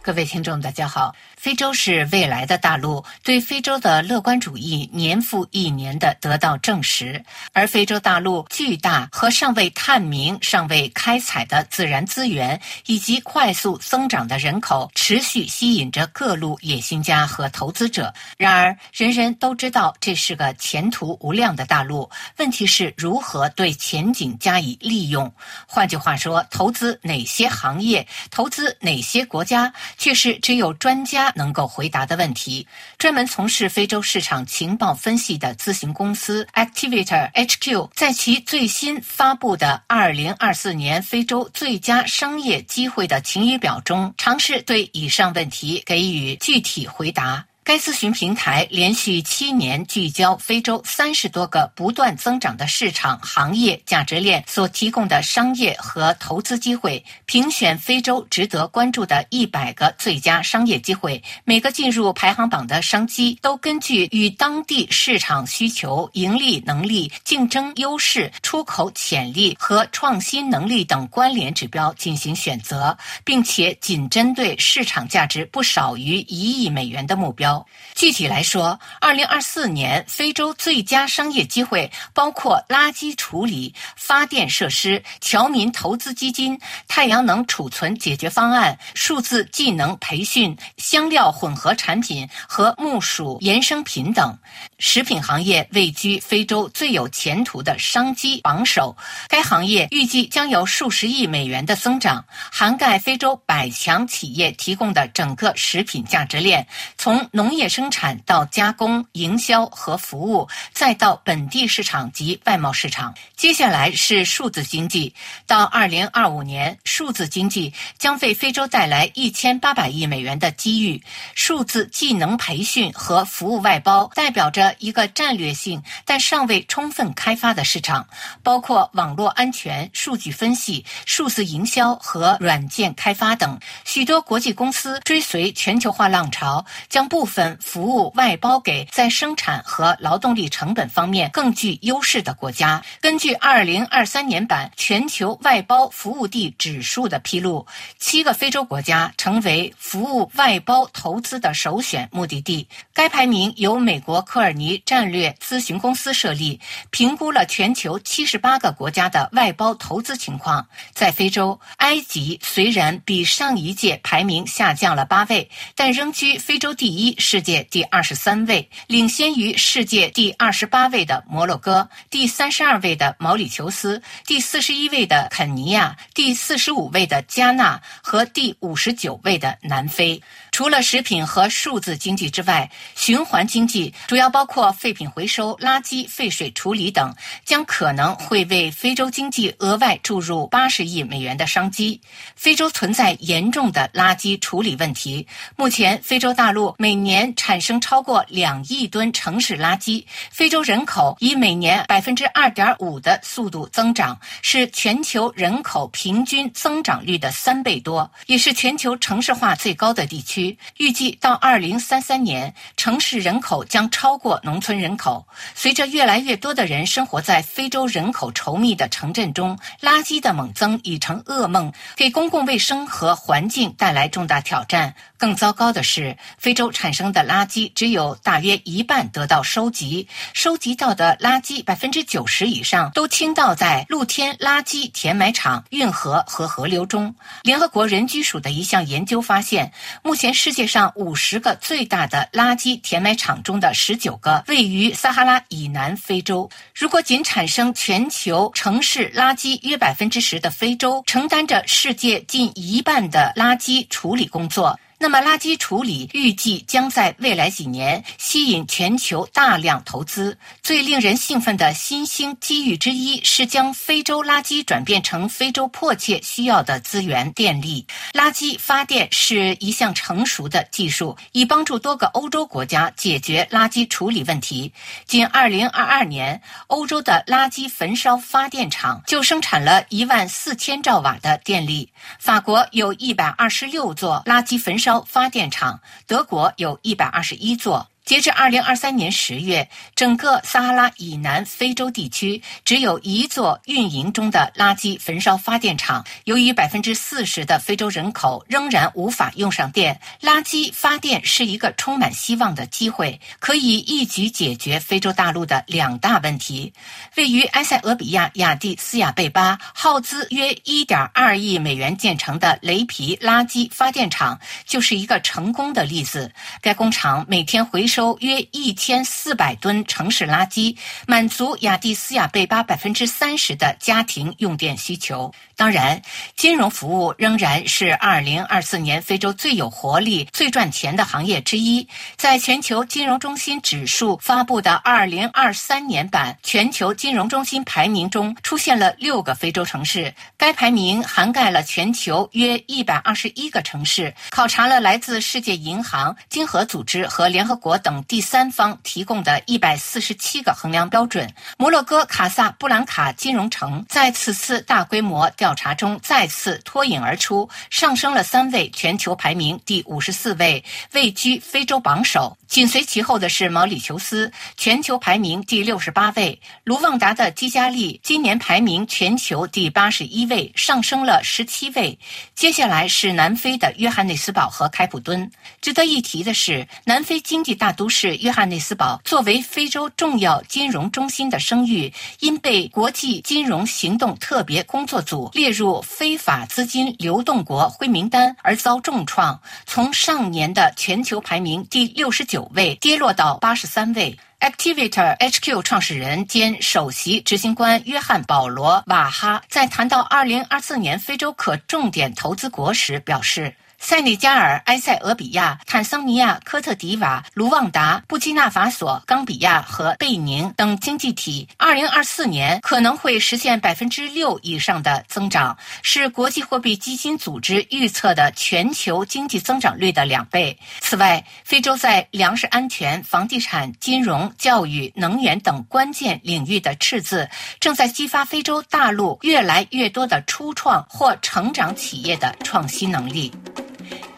[0.04, 1.16] 各位听众，大家好。
[1.42, 7.20] 非洲是未来的大陆，对非洲的乐观主义年复一年的得到证实。
[7.52, 18.14] 而非洲大陆巨大和尚未探明、尚未开采的自然资源，以及快速增长的人口，持续吸引着各路野心家和投资者。
[18.38, 22.08] 然而，人人都知道这是个前途无量的大陆。
[22.38, 25.34] 问题是如何对前景加以利用？
[25.66, 31.31] 换句话说，投资哪些行业，投资哪些国家，却是只有专家。
[31.36, 32.68] 能够回答的问题。
[32.98, 47.46] 专门从事非洲市场情报分析的咨询公司 Activator HQ 在其最新发布的二零二四年非洲最佳商业机会的晴雨表中，尝试对以上问题给予具体回答。
[47.64, 61.22] 该咨询平台连续七年聚焦非洲三十多个不断增长的市场、行业、价值链所提供的商业和投资机会，评选非洲值得关注的一百个最佳商业机会。
[61.46, 77.51] 每个进入排行榜的商机都根据与当地市场需求、盈利能力、竞争优势、出口潜力和创新能力等关联指标进行选择，并且仅针对市场价值不少于一亿美元的目标。
[77.96, 94.38] 具体来说，二零二四年非洲最佳商业机会包括垃圾处理、发电设施、侨民投资基金、太阳能储存解决方案、数字技能培训、香料混合产品和木薯衍生品等。
[94.78, 98.96] 食品行业位居非洲最有前途的商机榜首，
[99.28, 113.16] 该行业预计将有数十亿美元的增长，涵盖非洲百强企业提供的整个食品价值链，从农农业生产到加工、营销和服务，再到本地市场及外贸市场。
[113.36, 115.16] 接下来是数字经济，
[115.48, 121.02] 到二零二五年，数字经济将为非洲带来一千八百亿美元的机遇。
[121.34, 128.08] 数字技能培训和服务外包代表着一个战略性但尚未充分开发的市场，
[128.44, 133.60] 包括网络安全、数据分析、数字营销和软件开发等。
[133.84, 137.31] 许多国际公司追随全球化浪潮，将部分。
[137.32, 142.84] 分服务外包给在生产和劳动力成本方面更具优势的国家。
[143.00, 147.66] 根据2023年版全球外包服务地指数的披露，
[147.98, 152.68] 七个非洲国家成为服务外包投资的首选目的地。
[152.94, 160.68] 该排名由美国科尔尼战略咨询公司设立，评估了全球78个国家的外包投资情况。
[160.94, 180.22] 在非洲，埃及虽然比上一届排名下降了八位，但仍居非洲第一，世界第二十三位，领先于世界第二十八位的摩洛哥、第三十二位的毛里求斯、第四十一位的肯尼亚、第四十五位的加纳和第五十九位的南非。
[180.62, 187.12] 除了食品和数字经济之外，循环经济主要包括废品回收、垃圾废水处理等，
[187.44, 192.00] 将可能会为非洲经济额外注入八十亿美元的商机。
[192.36, 200.06] 非洲存在严重的垃圾处理问题，目前非洲大陆每年产生超过两亿吨城市垃圾。
[200.30, 215.28] 非洲人口以每年百分之二点五的速度增长，是全球人口平均增长率的三倍多，也是全球城市化最高的地区预计到二零三三年，城市人口将超过农村人口。
[215.56, 224.96] 随着越来越多的人生活在非洲人口稠密的城镇中，垃圾的猛增已成噩梦，给公共卫生和环境带来重大挑战。
[225.22, 237.14] 更糟糕的是，非洲产生的垃圾只有大约一半得到收集，收集到的垃圾百分之九十以上都倾倒在露天垃圾填埋场、运河和河流中。
[237.44, 246.50] 联合国人居署的一项研究发现，目前世界上五十个最大的垃圾填埋场中的十九个位于撒哈拉以南非洲。
[246.74, 254.80] 如果仅产生全球城市垃圾约百分之十的非洲，承担着世界近一半的垃圾处理工作。
[255.02, 260.38] 那么，垃圾处理预计将在未来几年吸引全球大量投资。
[260.62, 267.84] 最令人兴奋的新兴机遇之一是将非洲垃圾转变成非洲迫切需要的资源——电力。
[268.14, 274.72] 垃圾发电是一项成熟的技术，以帮助多个欧洲国家解决垃圾处理问题。
[275.08, 281.90] 仅2022年，欧洲的垃圾焚烧发电厂就生产了一万四千兆瓦的电力。
[282.20, 284.91] 法国有一百二十六座垃圾焚烧。
[285.00, 287.91] 发电厂，德国有一百二十一座。
[288.04, 296.06] 截至二零二三年十月，整个撒哈拉以南非洲地区只有一座运营中的垃圾焚烧发电厂。
[296.26, 306.74] 由于百分之四十的非洲人口仍然无法用上电，垃圾发电是一个充满希望的机会，可以一举解决非洲大陆的两大问题。
[307.16, 316.32] 位于埃塞俄比亚亚的斯亚贝巴、耗资约一点二亿美元建成的雷皮垃圾发电厂就是一个成功的例子。
[316.62, 318.18] 该工厂每天回收。
[318.22, 320.76] 约一千四百吨城市垃圾，
[321.08, 325.34] 满足亚的斯亚贝巴百分之三十的家庭用电需求。
[325.56, 326.02] 当然，
[326.36, 331.88] 金融服务仍然是二零二四年非洲最有活力、最赚钱的行业之一。
[332.16, 340.12] 在全球金融中心指数发布的二零二三年版全球金融中心排名中，出现了六个非洲城市。
[340.38, 351.32] 该排名涵盖了全球约一百二十一个城市，考察了来自世界银行、经合组织和联合国等第三方提供的一百四十七个衡量标准。
[351.58, 355.52] 摩洛哥卡萨布兰卡金融城在此次大规模调。
[355.54, 360.64] 查中再次脱颖而出，上升了三位，全球排名第五十四位，
[360.94, 362.36] 位居非洲榜首。
[362.48, 366.40] 紧随其后的是毛里求斯，全球排名第六十八位。
[366.64, 371.98] 卢旺达的基加利今年排名全球第八十一位，上升了十七位。
[372.34, 375.30] 接下来是南非的约翰内斯堡和开普敦。
[375.62, 385.30] 值得一提的是，南非经济大都市约翰内斯堡作为非洲重要金融中心的声誉，因被国际金融行动特别工作组。
[385.34, 394.18] 列入非法资金流动国灰名单而遭重创，从上年的全球排名第六十九位跌落到八十三位。
[394.40, 403.54] Activator HQ 创始人兼首席执行官约翰·保罗·瓦哈在谈到二零二四年非洲可重点投资国时表示。
[403.82, 420.58] 塞内加尔、埃塞俄比亚、坦桑尼亚、科特迪瓦、卢旺达、布基纳法索、冈比亚和贝宁等经济体，二零二四年可能会实现百分之六以上的增长，是国际货币基金组织预测的全球经济增长率的两倍。
[420.80, 427.28] 此外，非洲在粮食安全、房地产、金融、教育、能源等关键领域的赤字，
[427.60, 433.34] 正在激发非洲大陆越来越多的初创或成长企业的创新能力。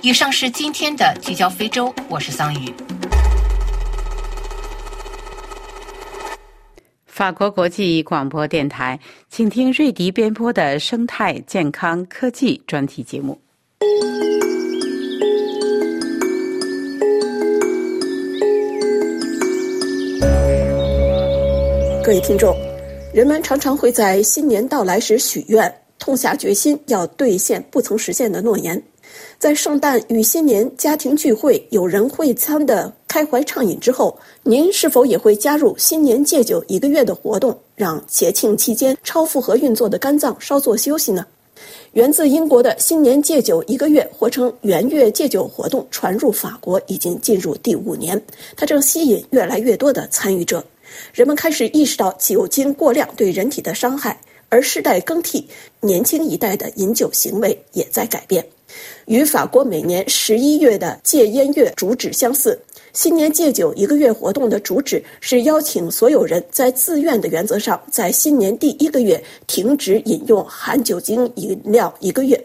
[0.06, 2.74] 以上是今天的聚焦非洲我是桑榆。
[7.06, 9.00] 法国国际广播电台
[9.30, 13.40] 请听瑞迪编播的生态健康科技专题节目。
[22.04, 22.54] 各位听众
[23.14, 28.84] 人们常常会在新年到来时许愿痛下决心要兑现不曾实现的诺言。
[29.44, 41.26] 在圣诞与新年家庭聚会、有人会餐的开怀畅饮之后，您是否也会加入新年戒酒一个月的活动，让节庆期间超负荷运作的肝脏稍作休息呢？
[41.92, 48.24] 源自英国的新年戒酒一个月，或称元月戒酒活动，传入法国已经进入第五年，
[48.56, 50.64] 它正吸引越来越多的参与者。
[51.12, 54.18] 人们开始意识到酒精过量对人体的伤害，
[54.50, 55.48] 而世代更替，
[55.82, 58.46] 年轻一代的饮酒行为也在改变。
[59.06, 62.60] 与法国每年十一月的戒烟月主旨相似，
[62.94, 72.44] 新年戒酒一个月活动的主旨是邀请所有人在自愿的原则上，在新年第一个月停止饮用含酒精饮料一个月。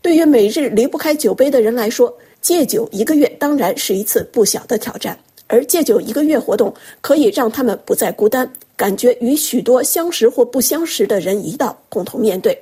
[0.00, 5.18] 对于每日离不开酒杯的人来说，戒酒一个月当然是一次不小的挑战。
[5.48, 12.56] 而戒酒一个月活动可以让他们不再孤单，感觉与许多相识或不相识的人一道，共同面对。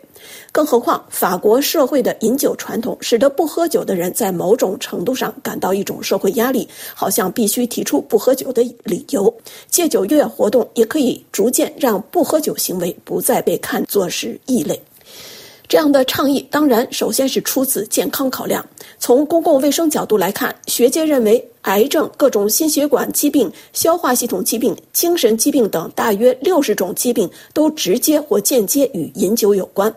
[0.50, 9.32] 更何况，法国社会的饮酒传统使得不喝酒的人在某种程度上感到一种社会压力，好像必须提出不喝酒的理由。
[9.68, 14.80] 戒酒月活动也可以逐渐让不喝酒行为不再被看作是异类。
[15.66, 18.64] 这样的倡议当然首先是出自健康考量。
[18.98, 29.92] 从公共卫生角度来看，学界认为，癌症、各种心血管疾病、消化系统疾病、精神疾病等大约六十种疾病都直接或间接与饮酒有关。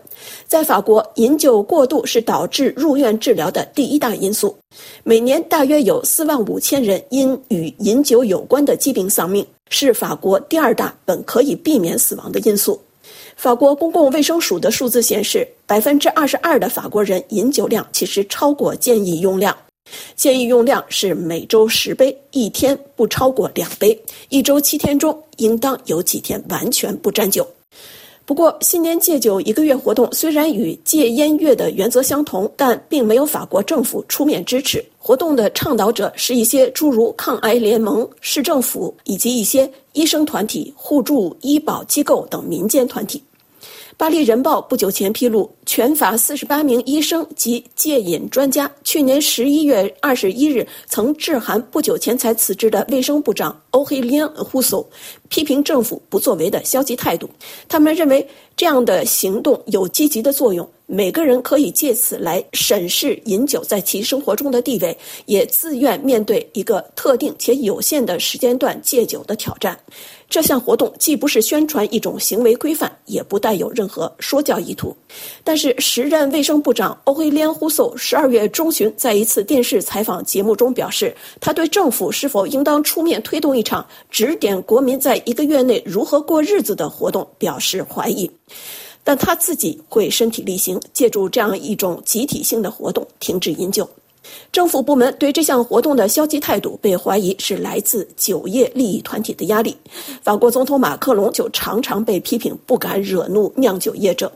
[0.47, 4.57] 在法国，饮酒过度是导致入院治疗的第一大因素。
[5.03, 12.79] 每年大约有四万五千人因与饮酒有关的疾病丧命，是法国第二大本可以避免死亡的因素。
[13.37, 19.55] 法国公共卫生署的数字显示，百分之二十二的法国人饮酒量其实超过建议用量。
[20.15, 23.97] 建议用量是每周十杯，一天不超过两杯。
[24.29, 27.47] 一周七天中，应当有几天完全不沾酒。
[28.25, 34.83] 不过，新年戒酒一个月活动虽然与戒烟月的原则相同，但并没有法国政府出面支持。
[35.07, 43.23] 活动的倡导者是一些诸如抗癌联盟、市政府以及一些医生团体、互助医保机构等民间团体。
[43.95, 54.85] 巴黎人报不久前披露，全法四十八名医生及戒瘾专家去年十一月二十一日曾致函不久前才辞职的卫生部长欧黑利安·胡索，
[55.29, 57.29] 批评政府不作为的消极态度。
[57.69, 58.27] 他们认为
[58.57, 60.67] 这样的行动有积极的作用。
[60.89, 69.77] 每个人可以借此来审视饮酒在其生活中的地位，也自愿面对一个特定且有限的时间段戒酒的挑战。
[70.29, 74.95] 这项活动既不是宣传一种行为规范，也不带有任何说教意图。
[75.43, 88.29] 但是，时任卫生部长欧黑连·呼索十二月中旬在一次电视采访节目中表示，他对政府是否应当出面推动一场指点国民在一个月内如何过日子的活动表示怀疑。
[89.03, 93.89] 但他自己会身体力行，借助这样一种集体性的活动停止饮酒。
[94.51, 99.75] 政府部门对这项活动的消极态度被怀疑是来自酒业利益团体的压力。
[100.21, 104.29] 法国总统马克龙就常常被批评不敢惹怒酿酒业者。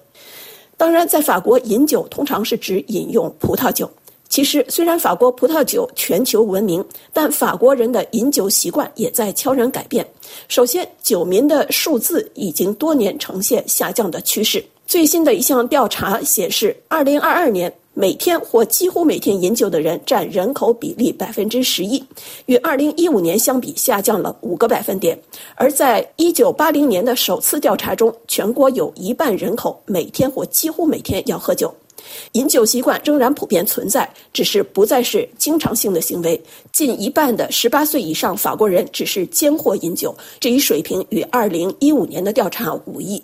[0.77, 3.91] 当然，在法国饮酒通常是指饮用葡萄酒。
[4.31, 10.07] 其实，虽然法国葡萄酒全球闻名，但法国人的饮酒习惯也在悄然改变。
[10.47, 14.63] 首先，酒民的数字已经多年呈现下降的趋势。
[14.87, 22.01] 最新的一项调查显示，2022年每天或几乎每天饮酒的人占人口比例百分之十一，
[22.45, 25.19] 与2015年相比下降了五个百分点。
[25.55, 31.73] 而在1980年的首次调查中，全国有一半人口每天或几乎每天要喝酒。
[32.33, 36.41] 饮酒习惯仍然普遍存在，只是不再是经常性的行为。
[36.71, 43.21] 近一半的十八岁以上法国人只是间或饮酒，这一水平与二零一五年的调查无异。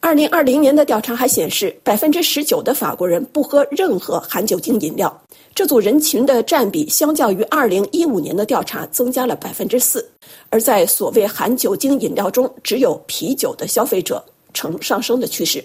[0.00, 5.22] 二零二零年的调查还显示，百分之十九的法国人不喝任何含酒精饮料，
[5.54, 10.06] 这组人群的占比相较于二零一五年的调查增加了百分之四。
[10.50, 14.22] 而在所谓含酒精饮料中，只有啤酒的消费者
[14.52, 15.64] 呈上升的趋势。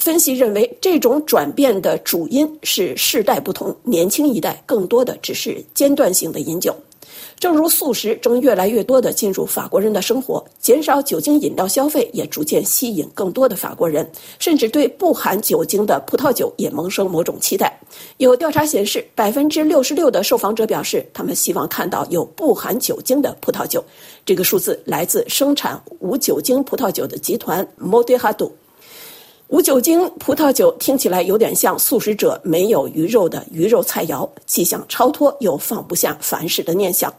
[0.00, 6.74] 分析认为，这种转变的主因是世代不同，年轻一代更多的只是间断性的饮酒。
[7.38, 17.78] 正如素食正越来越多地进入法国人的生活，减少酒精饮料消费也逐渐吸引更多的法国人，甚至对不含酒精的葡萄酒也萌生某种期待。
[18.18, 23.82] 有调查显示，百分之六十六的受访者表示，他们希望看到有不含酒精的葡萄酒。
[24.24, 28.50] 这个数字来自生产无酒精葡萄酒的集团 Modelo。
[29.50, 37.12] 无酒精葡萄酒听起来有点像素食者没有鱼肉的鱼肉菜肴，既想超脱又放不下凡事的念想。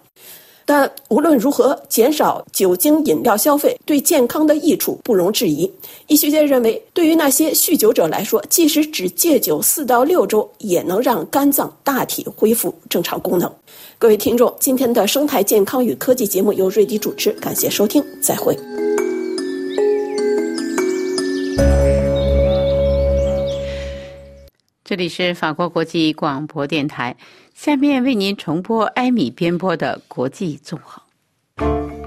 [0.65, 5.69] 但无论如何，减少酒精饮料消费对健康的益处不容置疑。
[6.07, 13.51] 医学界认为，对于那些酗酒者来说，即使只戒酒四到六周，也能让肝脏大体恢复正常功能。
[13.97, 18.57] 各位听众，今天的生态健康与科技节目由瑞迪主持，感谢收听，再会。
[24.91, 27.15] 这里是法国国际广播电台，
[27.53, 32.00] 下面为您重播艾米编播的国际纵横。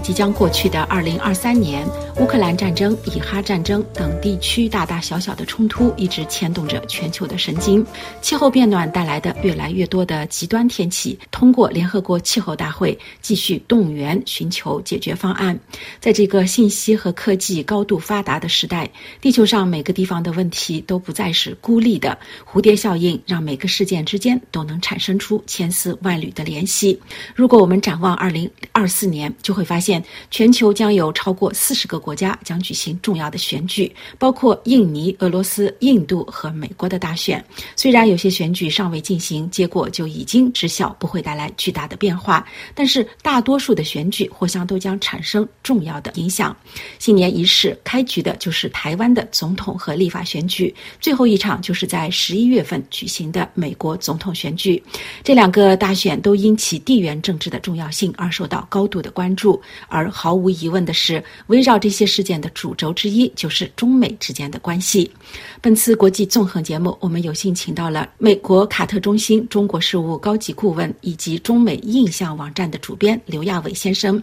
[0.00, 1.86] 即将过去的二零二三年。
[2.20, 7.84] 乌克兰战争、以哈战争等地区大大小小的冲突一直牵动着全球的神经。
[8.20, 15.56] 气候变暖带来的越来越多的极端天气，通过联合国气候大会继续动员寻求解决方案。
[16.00, 18.90] 在这个信息和科技高度发达的时代，
[19.20, 22.18] 地球上每个地方的问题都不再是孤立的。
[22.44, 26.98] 蝴蝶效应让每个事件之间都能产生出千丝万缕的联系。
[27.32, 29.87] 如果我们展望二零二四年，就会发现
[30.30, 31.98] 全球将有超过四十个。
[31.98, 37.44] 国家将举行重要的选举，包括印尼、俄罗斯、印度和美国的大选。
[37.76, 46.56] 虽然有些选举尚未进行，结果就已经知晓，不会带来巨大的变化，但是大多数的选举或将都将产生重要的影响。
[46.98, 54.82] 新年仪式开局的就是台湾的总统和立法选举，最后一场就是在十一月份举行的美国总统选举。
[55.22, 62.08] 这两个大选都因其地缘政治的重要性而受到高度的关注，而毫无疑问的是，围绕这些。
[62.08, 65.12] 事件的主轴之一就是中美之间的关系。
[65.60, 74.20] 本次国际纵横节目，我们有幸请到了美国卡特中心中国事务高级顾问以及中美印象网站的主编刘亚伟先生，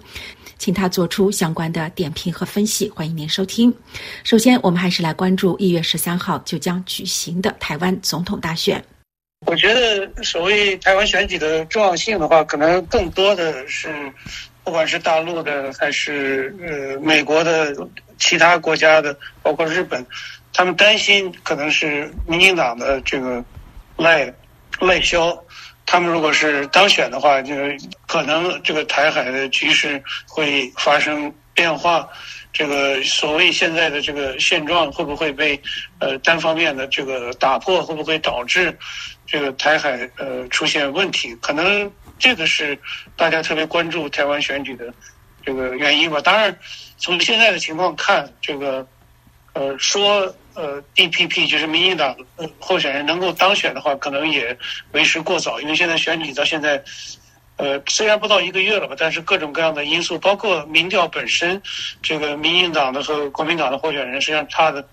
[0.58, 2.90] 请他做出相关的点评和分析。
[2.90, 3.72] 欢迎您收听。
[4.24, 8.84] 首先，我们还是来关注一月十三号就将举行的台湾总统大选。
[9.46, 14.12] 我觉得，所谓台湾选举的重要性的话，可能更多的是。
[14.66, 17.74] 不管是大陆的还是呃美国的
[18.18, 20.04] 其他国家的，包括日本，
[20.52, 23.46] 他们担心可能是民进党的这个
[23.96, 24.34] 赖
[24.80, 25.38] 赖萧，
[25.86, 32.10] 他们如果是当选的话，就是可能这个台海的局势会发生变化。
[32.52, 35.62] 这个所谓现在的这个现状会不会被
[36.00, 37.84] 呃单方面的这个打破？
[37.84, 38.76] 会不会导致
[39.28, 41.36] 这个台海呃出现问题？
[41.36, 41.92] 可能。
[42.18, 42.78] 这个是
[43.16, 44.94] 大家特别关注台湾选举的
[45.46, 46.20] 这个原因吧。
[46.22, 46.58] 当然，
[46.98, 48.88] 从现在的情况看，这个
[49.54, 54.58] 呃说呃 DPP 就是民进党呃候选人能够当选的话，可能也
[54.94, 55.60] 为时过早。
[55.60, 56.82] 因为现在选举到现在，
[57.58, 61.62] 呃虽然不到一个月了吧，但是各种各样的因素，包括民调本身，
[62.02, 64.88] 这个民进党的和国民党的候选人实际上差的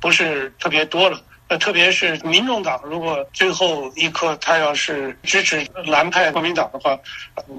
[0.00, 1.22] 不是特别多了。
[1.48, 6.98] 呃，特别是民众党，如果最后一刻他要是支持蓝派国民党的话，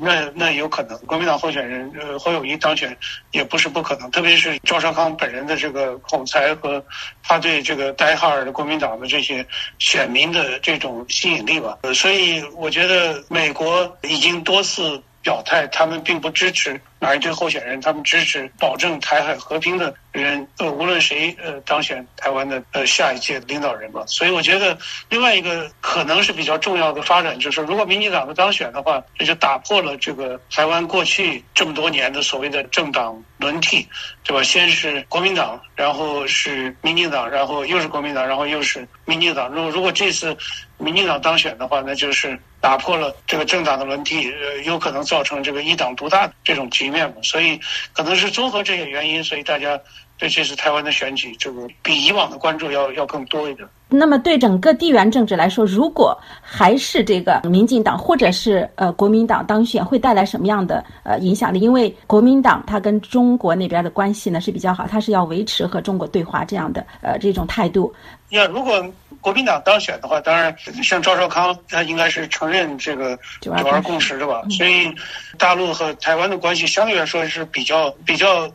[0.01, 2.97] 那那有可能国民党候选人呃侯友谊当选
[3.31, 4.09] 也不是不可能。
[4.09, 6.83] 特别是赵少康本人的这个口才和
[7.21, 9.45] 他对这个戴哈尔的国民党的这些
[9.77, 11.77] 选民的这种吸引力吧。
[11.93, 16.79] 所以我觉得美国已经多次表态，他们并不支持。
[16.99, 24.03] 哪一队候选人，他们支持保证台海和平的人，呃，无论谁呃当选台湾的呃下一届领导人吧。
[24.07, 24.75] 所以我觉得
[25.09, 33.87] 另外一个可能是比较重要的发展，就是如果民进党的当选的话，这就打破了这个台湾过去这么多年的所谓的政党轮替，
[34.23, 34.41] 对吧？
[34.41, 39.49] 先是国民党，然后是民进党，然后又是国民党，然后又是民进党。
[39.49, 40.35] 如果如果这次
[40.77, 47.07] 民进党当选的话，那就是打破了这个政党的轮替，呃，有可能造成这个一党独大这种局面。
[47.09, 47.59] 嘛所以
[47.93, 49.79] 可能是综合这些原因，所以大家
[50.17, 53.67] 对这次台湾的选举，这个比以往的关注要要更多一点。
[53.89, 61.59] 那么对整个地缘政治来说，如果还是这个民进党或者是呃国民党当选，会带来什么样的呃影响力？
[61.59, 67.93] 因为国民党它跟中国那边的关系呢是比较好，它是要维持和中国对话这样的呃这种态度。
[68.29, 68.83] 要如果
[69.21, 74.41] 国民党当选的话，当然像赵少康，他应该是承认这个九二共识的吧？
[74.49, 74.91] 所以
[75.37, 78.49] 大陆和台湾的关系相对来说是比较比较。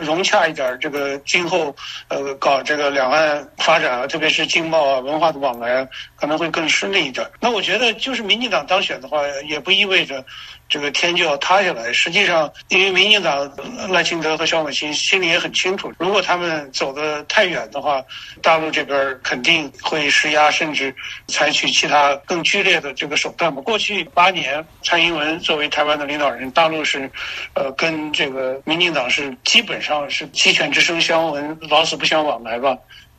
[0.00, 1.74] 融洽一点，这个今后
[2.08, 7.26] 呃搞这个两岸发展啊，特别是经贸啊、文化的往来，可能会更顺利一点。
[7.40, 10.24] 那我觉得，就是民进党当选的话，也不意味着。
[10.68, 11.92] 这个天就要塌下来。
[11.92, 13.50] 实际上，因为民进党
[13.88, 18.04] 赖清德和萧美琴心里也很清楚，如果他们走得太远的话，
[18.42, 20.94] 大陆这边肯定会施压，甚至
[21.28, 23.54] 采取其他更剧烈的这个手段。
[23.54, 27.10] 过去八年，蔡英文作为台湾的领导人，大陆是，
[27.54, 32.76] 呃，跟这个民进党是基本上是鸡犬之声相闻，老死不相往来吧。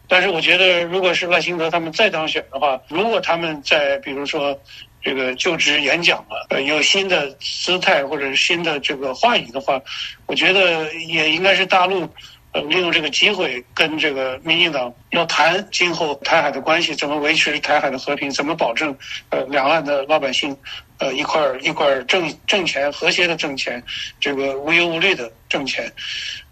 [0.08, 4.60] 但是，我觉得，如果是赖清德他们再当选的话，如果他们在比如说。
[5.02, 9.82] 这个就职演讲了，呃，有新的姿态或者是新的这个话语的话，
[10.26, 12.08] 我觉得也应该是大陆，
[12.52, 18.94] 呃，利用这个机会跟这个民进党要谈今后台海的关系，怎么维持台海的和平，怎么保证
[19.30, 20.56] 呃两岸的老百姓，
[20.98, 23.82] 呃一块儿一块儿挣挣钱，和谐的挣钱，
[24.20, 25.90] 这个无忧无虑的挣钱，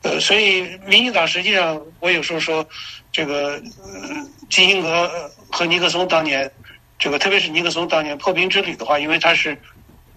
[0.04, 2.66] 呃，所以民进党实际上我有时候说，
[3.12, 3.62] 这个
[4.50, 5.12] 基辛格
[5.52, 6.50] 和尼克松当年。
[7.00, 9.56] 这个特别是尼克松当年破冰之旅的话，因为他是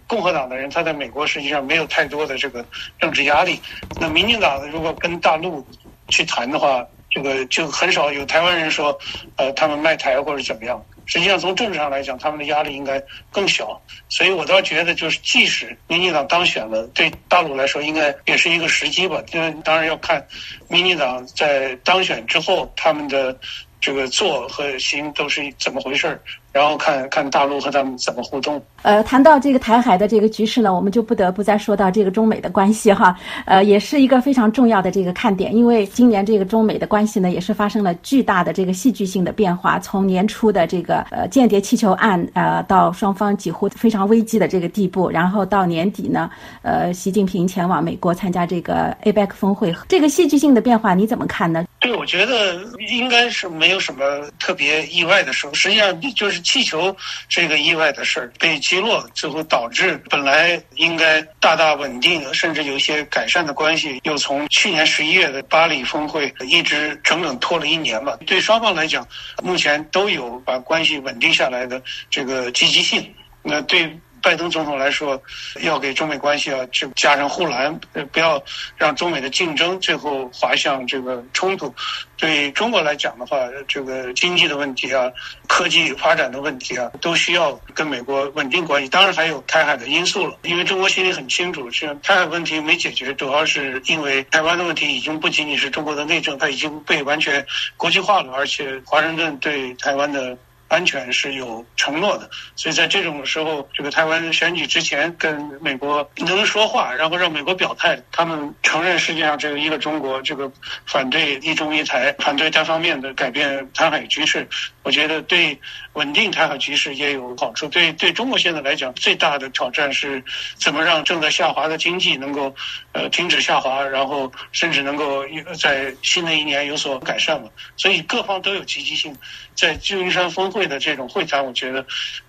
[0.07, 2.65] 共和党的人，他在美国实际上没有太多的这个
[2.99, 3.61] 政治压力。
[4.01, 5.65] 那民进党如果跟大陆
[6.09, 8.99] 去谈的话，这个就很少有台湾人说，
[9.37, 10.83] 呃，他们卖台或者怎么样。
[11.05, 13.79] 实际上从政治上来讲，他们的压力应该更小。
[14.09, 19.23] 所以我倒觉得，就是即使民进党当选了，对大陆来说应该也是一个时机吧。
[19.33, 20.27] 因为当然要看
[20.69, 23.39] 民进党在当选之后他们的。
[23.83, 26.21] 这个做和行都是怎么回事儿？
[26.53, 28.61] 然后看看大陆和他们怎么互动。
[28.83, 33.17] 呃，谈到这个台海的这个局势呢，我们就不得不再说到这个中美的关系哈。
[33.45, 39.79] 呃，也是一个非常重要的这个看点，因为今年这个中美的关系呢，也是发生了巨大的这个戏剧性的变化。
[39.79, 46.31] 从年初的这个呃间谍气球案，呃，到双方几乎非常危机的这个地步，然后到年底呢，
[46.63, 51.65] 呃，习近平前往美国参加这个 APEC 峰会，这个戏剧性的变化你怎么看呢？
[51.81, 52.57] 对，我觉得
[52.91, 54.01] 应该是没有什么
[54.39, 55.47] 特别意外的事。
[55.53, 56.97] 实际上，就是气球
[57.29, 68.19] 这个意外的事儿被击落，最后导致本来应该大大稳定，甚至有一些改善的关系，又从去年十一月的巴黎峰会一直整整拖了一年吧。
[68.27, 69.07] 对双方来讲，
[69.43, 73.15] 目前都有把关系稳定下来的这个积极性。
[73.43, 73.99] 那对。
[74.23, 75.21] 拜登总统来说，
[75.63, 77.79] 要给中美关系啊，就加上护栏，
[78.13, 78.43] 不要
[78.77, 81.75] 让中美的竞争最后滑向这个冲突。
[82.17, 85.11] 对中国来讲的话，这个经济的问题啊，
[85.49, 88.89] 科技发展的问题啊，都需要跟美国稳定关系。
[88.89, 97.45] 当然还有台海的因素了，因为中国心里很清楚，是台海问题没解决，主要是因为台湾的问题已经不仅仅是中国的内政，它已经被完全
[97.79, 100.37] 国际化了，而且华盛顿对台湾的。
[100.71, 110.51] 安全是有承诺的，所以在这种时候，这个台湾选举之前跟美国能说话，然后让美国表态，他们承认世界上这个一个中国，这个
[110.87, 114.49] 反对一中一台，反对单方面的改变台海局势，
[114.85, 115.59] 我觉得对
[115.95, 117.67] 稳定台海局势也有好处。
[117.67, 120.23] 对对中国现在来讲，最大的挑战是
[120.55, 122.55] 怎么让正在下滑的经济能够
[122.93, 125.25] 呃停止下滑，然后甚至能够
[125.61, 127.49] 在新的一年有所改善嘛。
[127.77, 129.17] 所以各方都有积极性。
[129.57, 131.83] 在旧金山峰会会的这种会谈，我觉得，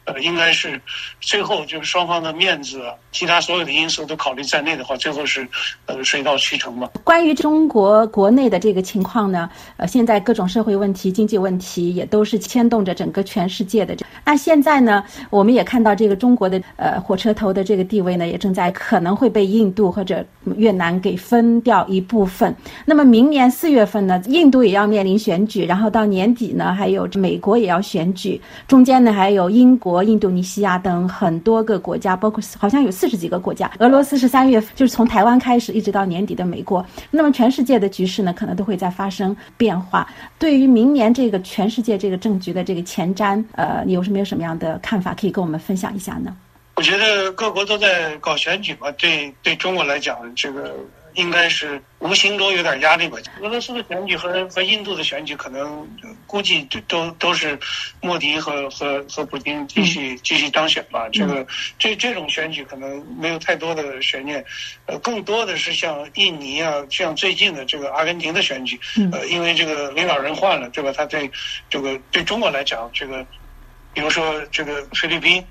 [0.05, 0.79] 呃，应该是
[1.19, 5.45] 最后就是双方的面子，其他所有的因素都考虑在内的话，最后是
[5.85, 6.89] 呃水到渠成吧。
[7.03, 13.97] 关于中国国内的这个情况呢，呃，现在各种社会问题、经济问题也都是牵动着整个全世界的。
[14.23, 20.25] 那现在呢，我们也看到这个中国的呃火车头的这个地位呢，也正在可能会被印度或者
[20.55, 22.55] 越南给分掉一部分。
[22.85, 27.01] 那么明年四月份呢，印度也要面临选举，然后到年底呢，还有。
[27.17, 28.20] 美国也要选举，
[28.67, 33.71] 中间呢还有英国、印度尼西亚等很多个国家，包括好像有四十几个国家。
[33.79, 36.85] 俄罗斯是三月，就是从台湾开始一直到年底的美国。
[37.09, 40.07] 那么全世界的局势呢，可能都会在发生变化。
[40.37, 46.35] 对于明年这个全世界这个政局的这个前瞻，呃，你有什么有什么样的看法可以跟我们分享一下呢？
[46.75, 50.75] 我觉得各国都在搞选举嘛，对对中国来讲，这个
[51.13, 53.19] 应该是无形中有点压力吧。
[53.41, 55.87] 俄罗斯的选举和和印度的选举，可能
[56.25, 57.59] 估计都都是
[58.01, 61.07] 莫迪和和和普京继续继续当选吧。
[61.09, 61.45] 这个
[61.77, 64.43] 这这种选举可能没有太多的悬念，
[64.87, 68.79] 呃，更多的是像印尼啊，像最近的这个阿根廷的选举，
[69.11, 70.91] 呃，因为这个领导人换了，对吧？
[70.95, 71.29] 他对
[71.69, 73.23] 这个对中国来讲，这个
[73.93, 75.45] 比如说这个菲律宾。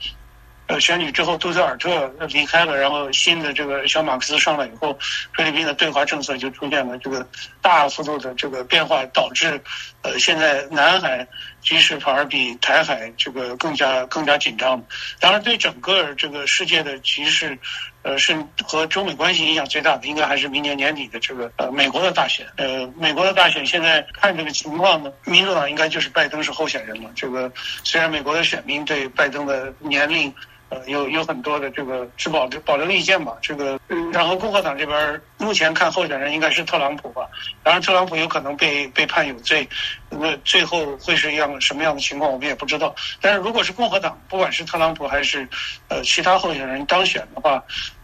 [0.71, 4.97] 呃，选举之后，杜特尔特离开了，然后新的这个小马克思上来以后，
[5.37, 7.27] 菲律宾的对华政策就出现了这个
[7.61, 9.61] 大幅度的这个变化，导致
[10.03, 11.27] 呃现在南海
[11.61, 14.81] 局势反而比台海这个更加更加紧张。
[15.19, 17.59] 当然，对整个这个世界的局势，
[18.03, 22.47] 呃，是和中美关系影响最大的，应该还是明年年底的这个呃美国的大选。
[22.59, 27.11] 呃，美国的大选现在看这个情况呢，民主党应该就是拜登是候选人了。
[27.17, 27.51] 这个
[27.83, 30.33] 虽然美国的选民对拜登的年龄。
[30.71, 33.79] 呃，有有很多的这个持保留保留意见吧，这个，
[34.13, 37.29] 然后共和党这边目前看候选人应该是特朗普吧，
[37.63, 39.69] 当然特朗普有可能被被判有罪，
[40.09, 45.49] 那最后会是一样什么样的情况我们也不知道，但是如果是共和党，不管是特朗普还是
[45.89, 47.63] 呃其他候选人当选的话。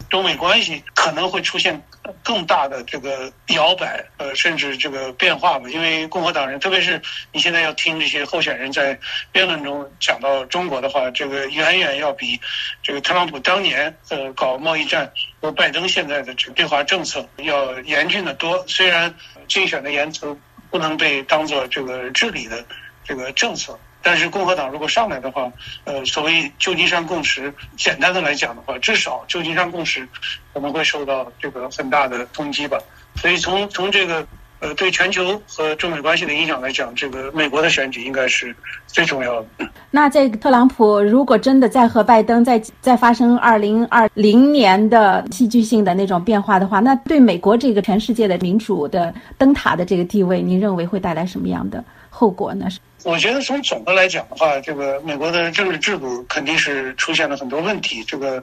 [0.09, 1.83] 中美关系可能会出现
[2.23, 5.69] 更大的这个摇摆，呃，甚至这个变化吧。
[5.69, 7.03] 因为共和党人，特别是
[7.33, 8.99] 你现在要听这些候选人在
[9.33, 12.41] 辩论中讲到中国的话，这个远远要比
[12.83, 18.65] 这个特朗普当年呃搞贸易战和拜登现在的这个对华政策要严峻的多。
[18.69, 19.15] 虽然
[19.49, 20.39] 竞选的言辞
[20.71, 22.65] 不能被当做这个治理的
[23.05, 23.79] 这个政策。
[24.07, 25.51] 但是共和党如果上来的话，
[25.83, 30.07] 呃，所谓旧金山共识，简单的来讲的话，至少旧金山共识
[30.55, 32.79] 可能会受到这个很大的冲击吧。
[33.17, 34.25] 所以从从这个
[34.61, 38.55] 呃对全球和中美关系的影响来讲，这个美国的选举应该是
[38.87, 39.69] 最重要的。
[39.91, 51.83] 那在特朗普如果真的再和拜登再再发生二零二零年的戏剧性的那种变化的话，那对美国这个全世界的民主的灯塔的这个地位，您认为会带来什么样的
[52.17, 52.67] 后果呢？
[53.05, 58.03] 我觉得从总的来讲的话，这个美国的政治制度肯定是出现了很多问题。
[58.03, 58.43] 这个，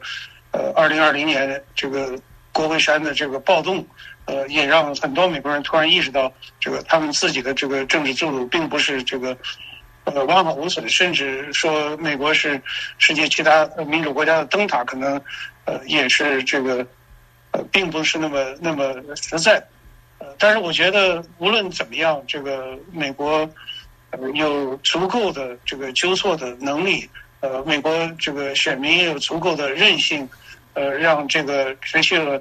[0.52, 2.16] 呃，二零二零年这个
[2.52, 3.84] 国会山的这个暴动，
[4.26, 9.36] 呃，也让很多美国人突然意识到，这个他们自己的这个政治制度并不是这个，
[10.04, 12.62] 呃，完好无损，甚至说美国是
[13.00, 15.20] 世界其他民主国家的灯塔，可能，
[15.66, 16.86] 呃，也是这个，
[17.52, 19.66] 呃，并不是那么那么实在。
[20.38, 23.50] 但是我觉得无论怎么样，这个美国。
[24.36, 27.10] 有足够的这个纠错的能力，
[27.40, 30.30] 呃，美国这个选民也有足够的韧性，
[30.76, 32.40] 呃，让这个持续了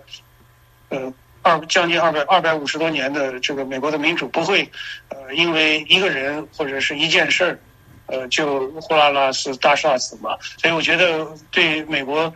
[0.90, 1.10] 呃
[1.40, 4.70] 二将近二百二百五十多年的这个美国的民主不会
[5.08, 7.58] 呃因为一个人或者是一件事儿，
[8.04, 10.36] 呃就呼啦啦是大厦死嘛。
[10.58, 12.30] 所以我觉得对美国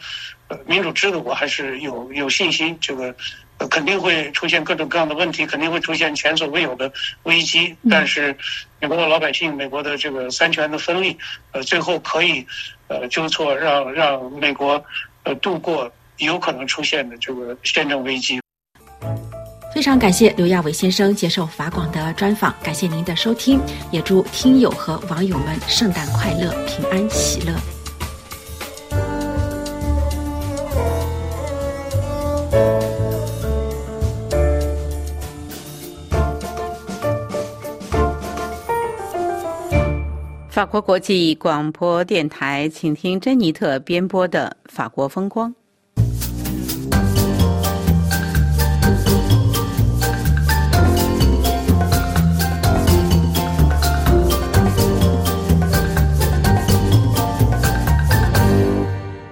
[0.49, 3.15] 呃民主制度我还是有有信心，这个。
[3.71, 6.93] 肯定会出现各种各样的问题，肯定会出现前所未有的
[7.23, 7.75] 危机。
[7.91, 8.37] 但是，
[8.81, 11.17] 美国的老百姓，美国的这个三权的分立，
[11.53, 12.47] 呃，最后可以
[12.89, 14.85] 呃纠错，让让美国
[15.25, 18.39] 呃度过有可能出现的这个宪政危机。
[19.75, 27.53] 非常感谢刘亚伟先生接受法广的专访，感谢您的收听，也祝听友和网友们圣诞快乐，平安喜乐。
[40.57, 45.51] 法国国际广播电台，请听珍妮特编播的《法国风光》。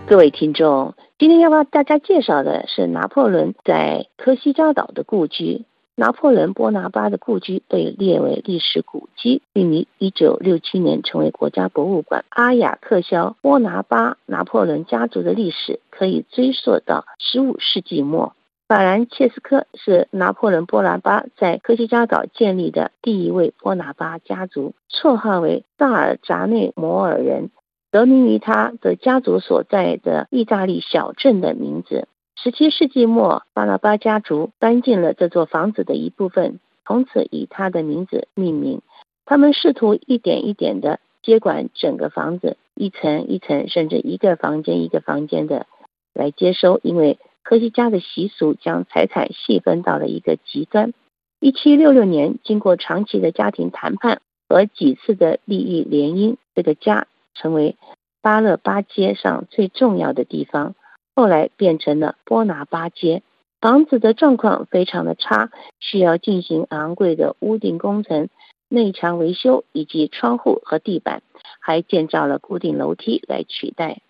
[0.07, 5.65] 各位听众，今天要为大家介绍的是拿破仑在科西嘉岛的故居。
[5.97, 12.25] 拿破仑波拿巴的故居被列为历史古迹，并于1967年成为国家博物馆。
[12.31, 18.35] 阿雅克肖波拿巴拿破仑家族的历史可以追溯到15世纪末。
[18.67, 27.51] 法兰切斯科是拿破仑波拿巴在科西嘉岛建立的第一位波拿巴家族，绰号为萨尔扎内摩尔人，
[27.93, 32.09] 得名于他的家族所在的意大利小镇的名字。
[32.37, 38.83] 十七世纪末，巴拉巴家族搬进了这座房子的一部分，从此以他的名字命名。
[39.25, 45.67] 他们试图一点一点的接管整个房子，一层一层，甚至一个房间一个房间的
[46.13, 46.81] 来接收。
[46.83, 50.93] 因为科西嘉的习俗将财产细分到了一个极端。
[51.41, 57.77] 一七六六年，经过长期的家庭谈判和几次的利益联姻，这个家成为
[58.21, 60.75] 巴勒巴街上最重要的地方。
[61.17, 63.23] 后来变成了波拿巴街，
[63.61, 65.51] 房子的状况非常的差，
[65.81, 68.29] 需要进行昂贵的屋顶工程、
[68.69, 71.23] 内墙维修以及窗户和地板，
[71.61, 74.01] 还建造了固定楼梯来取代。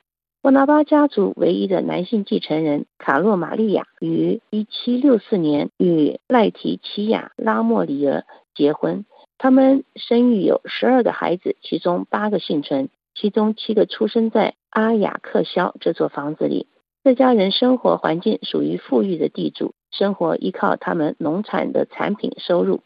[0.41, 8.25] 波拿巴家族唯一的男性继承人卡洛玛利亚于1764年与赖提奇亚拉莫里尔
[8.55, 9.07] 结婚，
[9.39, 16.67] 他们生育有十二个孩子，其中八个幸存，其中七个出生在阿雅克肖这座房子里。
[17.05, 22.81] 这家人生活环境属于富裕的地主，生活依靠他们农产的产品收入。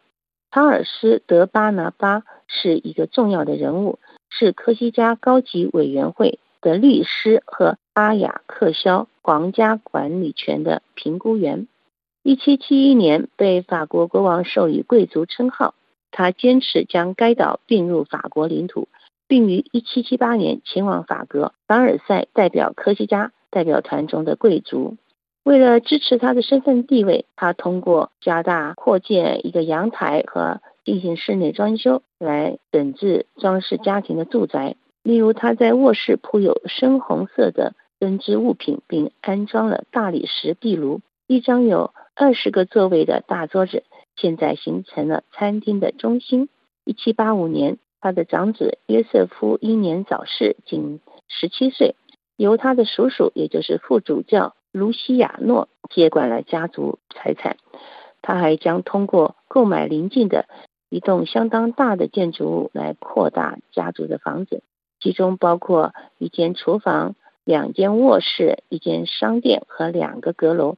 [0.51, 11.69] 查尔斯·德巴拿巴是一个重要的人物，是科西嘉高级委员会的律师和阿雅克肖皇家管理权的评估员。
[12.25, 15.77] 1771年被法国国王授予贵族称号，
[16.11, 18.89] 他坚持将该岛并入法国领土，
[19.29, 23.31] 并于1778年前往法国凡尔赛代表科西嘉。
[23.51, 24.97] 代表团中的贵族，
[25.43, 34.77] 为了支持他的身份地位，他通过加大扩建一个阳台和进行室内装修来整治装饰家庭的住宅。
[35.03, 41.01] 例如，他在卧室铺有深红色的针织物品，并安装了大理石壁炉。
[41.27, 43.85] 一张有二十个座位的大桌子，
[44.17, 46.49] 现在形成了餐厅的中心。
[46.85, 51.95] 一七八五年，他的长子约瑟夫英年早逝，仅十七岁。
[52.39, 57.57] 由他的叔叔，也就是副主教卢西亚诺接管了家族财产。
[58.23, 60.47] 他还将通过购买邻近的
[60.89, 64.63] 一栋相当大的建筑物来扩大家族的房子，
[65.01, 70.77] 其中包括一间厨房、两间卧室、一间商店和两个阁楼。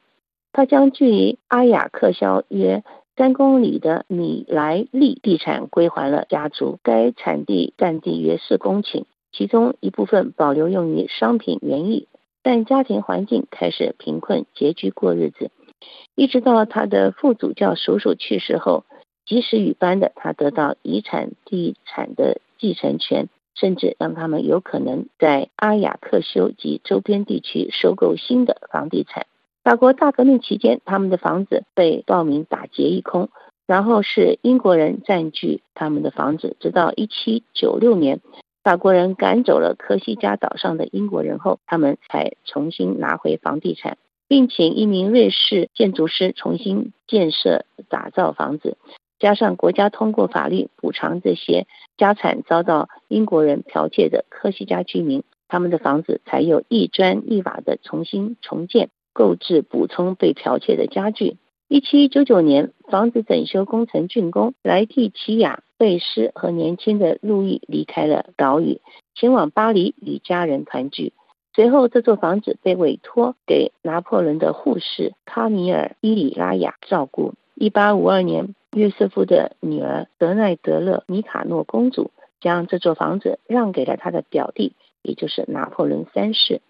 [0.52, 2.82] 他将距离阿雅克肖约
[3.16, 9.04] 三公里的米莱利地产归还了家族，该产地占地约四公顷。
[9.32, 12.08] 其中一部分保留用于商品园艺，
[12.42, 15.50] 但家庭环境开始贫困，拮据过日子。
[16.14, 18.84] 一直到他的副主教叔叔去世后，
[19.24, 29.26] 及时雨般的他得到遗产地产的继承权，甚至让他们有可能在阿雅克修及周边地区收购新的房地产。
[29.62, 33.28] 法国大革命期间，他们的房子被暴民打劫一空，
[33.66, 38.20] 然后是英国人占据他们的房子，直到一七九六年。
[38.62, 43.96] 法国人赶走了科西嘉岛上的英国人后，他们才重新拿回房地产，
[44.28, 48.76] 并请一名瑞士建筑师重新建设打造房子。
[49.18, 61.36] 加上国家通过法律补偿这些家产遭到英国人剽窃的科西嘉居民，他们的房子才有一砖一瓦的重新重建，购置补充被剽窃的家具。
[61.72, 65.62] 一七九九年，房子整修工程竣工，莱蒂奇亚。
[65.78, 68.80] 贝斯和年轻的路易离开了岛屿，
[69.14, 71.12] 前往巴黎与家人团聚。
[71.54, 77.34] 随后，这座房子被委托给拿破仑的护士卡米尔·伊里拉雅照顾。
[77.54, 82.10] 一八五二年，约瑟夫的女儿德奈德勒尼卡诺公主
[82.40, 86.62] 将这座房子让给了他的表弟，也就是拿破仑三世。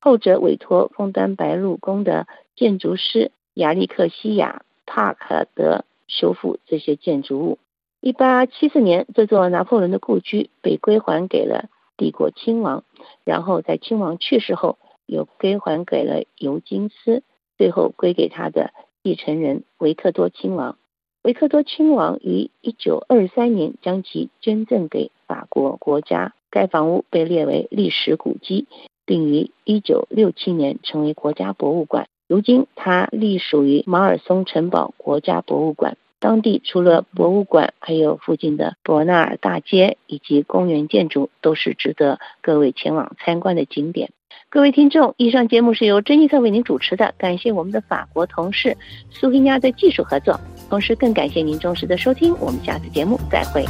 [0.00, 2.26] 后者委托枫丹白露宫的
[2.56, 7.58] 建筑师亚历克西亚·帕克德修复这些建筑物。
[8.00, 12.84] 一八七四年，这座拿破仑的故居被归还给了帝国亲王，
[13.24, 17.24] 然后在亲王去世后，又归还给了尤金斯，
[17.56, 18.70] 最后归给他的
[19.02, 20.78] 继承人维克多亲王。
[21.22, 28.68] 维克多亲王于一九二三年将其捐赠给法国国家，该房屋被列为历史古迹，
[29.04, 32.06] 并于一九六七年成为国家博物馆。
[32.28, 35.96] 如今，它隶属于马尔松城堡国家博物馆。
[36.20, 44.10] 当地除了博物馆，还有附近的伯纳尔大街以及公园建筑，都是值得各位前往参观的景点。
[44.50, 48.76] 各位听众，以上节目是由珍妮特为您主持的，感谢我们的法国同事
[49.10, 52.34] 苏菲亚的技术合作，同时更感谢您忠实的收听。
[52.40, 53.64] 我们下次节目再会。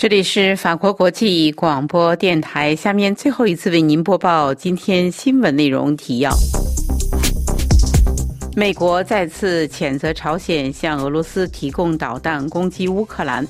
[0.00, 6.34] 这里是法国国际广播电台，下面最后一次为您播报今天新闻内容提要。
[8.56, 13.46] 美国再次谴责朝鲜向俄罗斯提供导弹攻击乌克兰。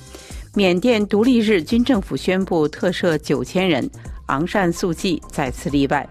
[0.53, 3.89] 缅甸独立日军政府宣布特赦九千人，
[4.27, 6.05] 昂山素季再次例外。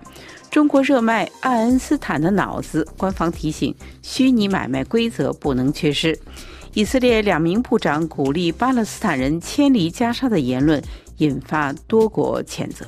[0.50, 6.18] 中国热卖爱因斯坦的脑子，官方提醒虚拟买卖规则不能缺失。
[6.76, 10.80] 以色列两名部长鼓励巴勒斯坦人迁离加沙的言论，
[11.18, 12.86] 引发多国谴责。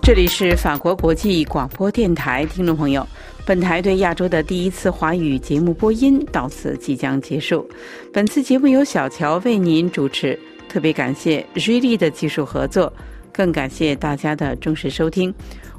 [0.00, 3.04] 这里是法国国际广播电台，听众朋友，
[3.44, 7.68] 本台对亚洲的第一次华语节目播音到此即将结束。
[8.12, 10.38] 本次节目由小乔为您主持，
[10.68, 12.92] 特别感谢瑞丽的技术合作，
[13.32, 15.34] 更感谢大家的忠实收听。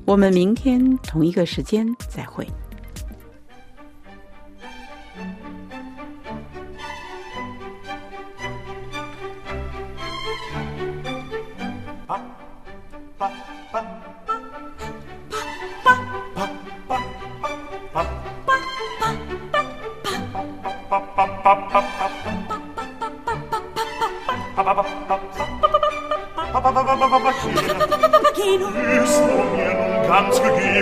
[0.06, 2.46] 我们明天同一个时间再会。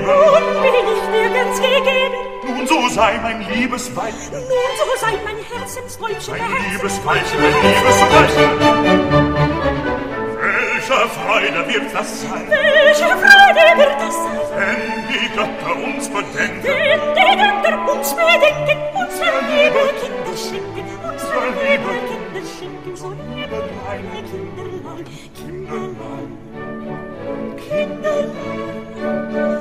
[0.10, 2.22] Nun bin ich dir ganz gegeben.
[2.48, 4.32] Nun so sei mein liebes Weibchen.
[4.32, 6.34] Nun so sei mein Herzenstäubchen.
[6.38, 8.50] Mein liebes Weibchen, mein liebes Weibchen.
[10.42, 12.46] Welche Freude wird das sein?
[12.50, 14.40] Welche Freude wird das sein?
[14.58, 16.64] Wenn die Götter uns bedenken.
[16.64, 18.78] Wenn die Götter uns bedenken.
[18.96, 20.86] Unsere liebe Kinder schenken.
[21.04, 22.92] Unsere liebe Kinder schenken.
[22.96, 25.06] So liebe kleine Kinderlein.
[25.36, 26.30] Kinderlein.
[27.58, 29.59] Kinderlein.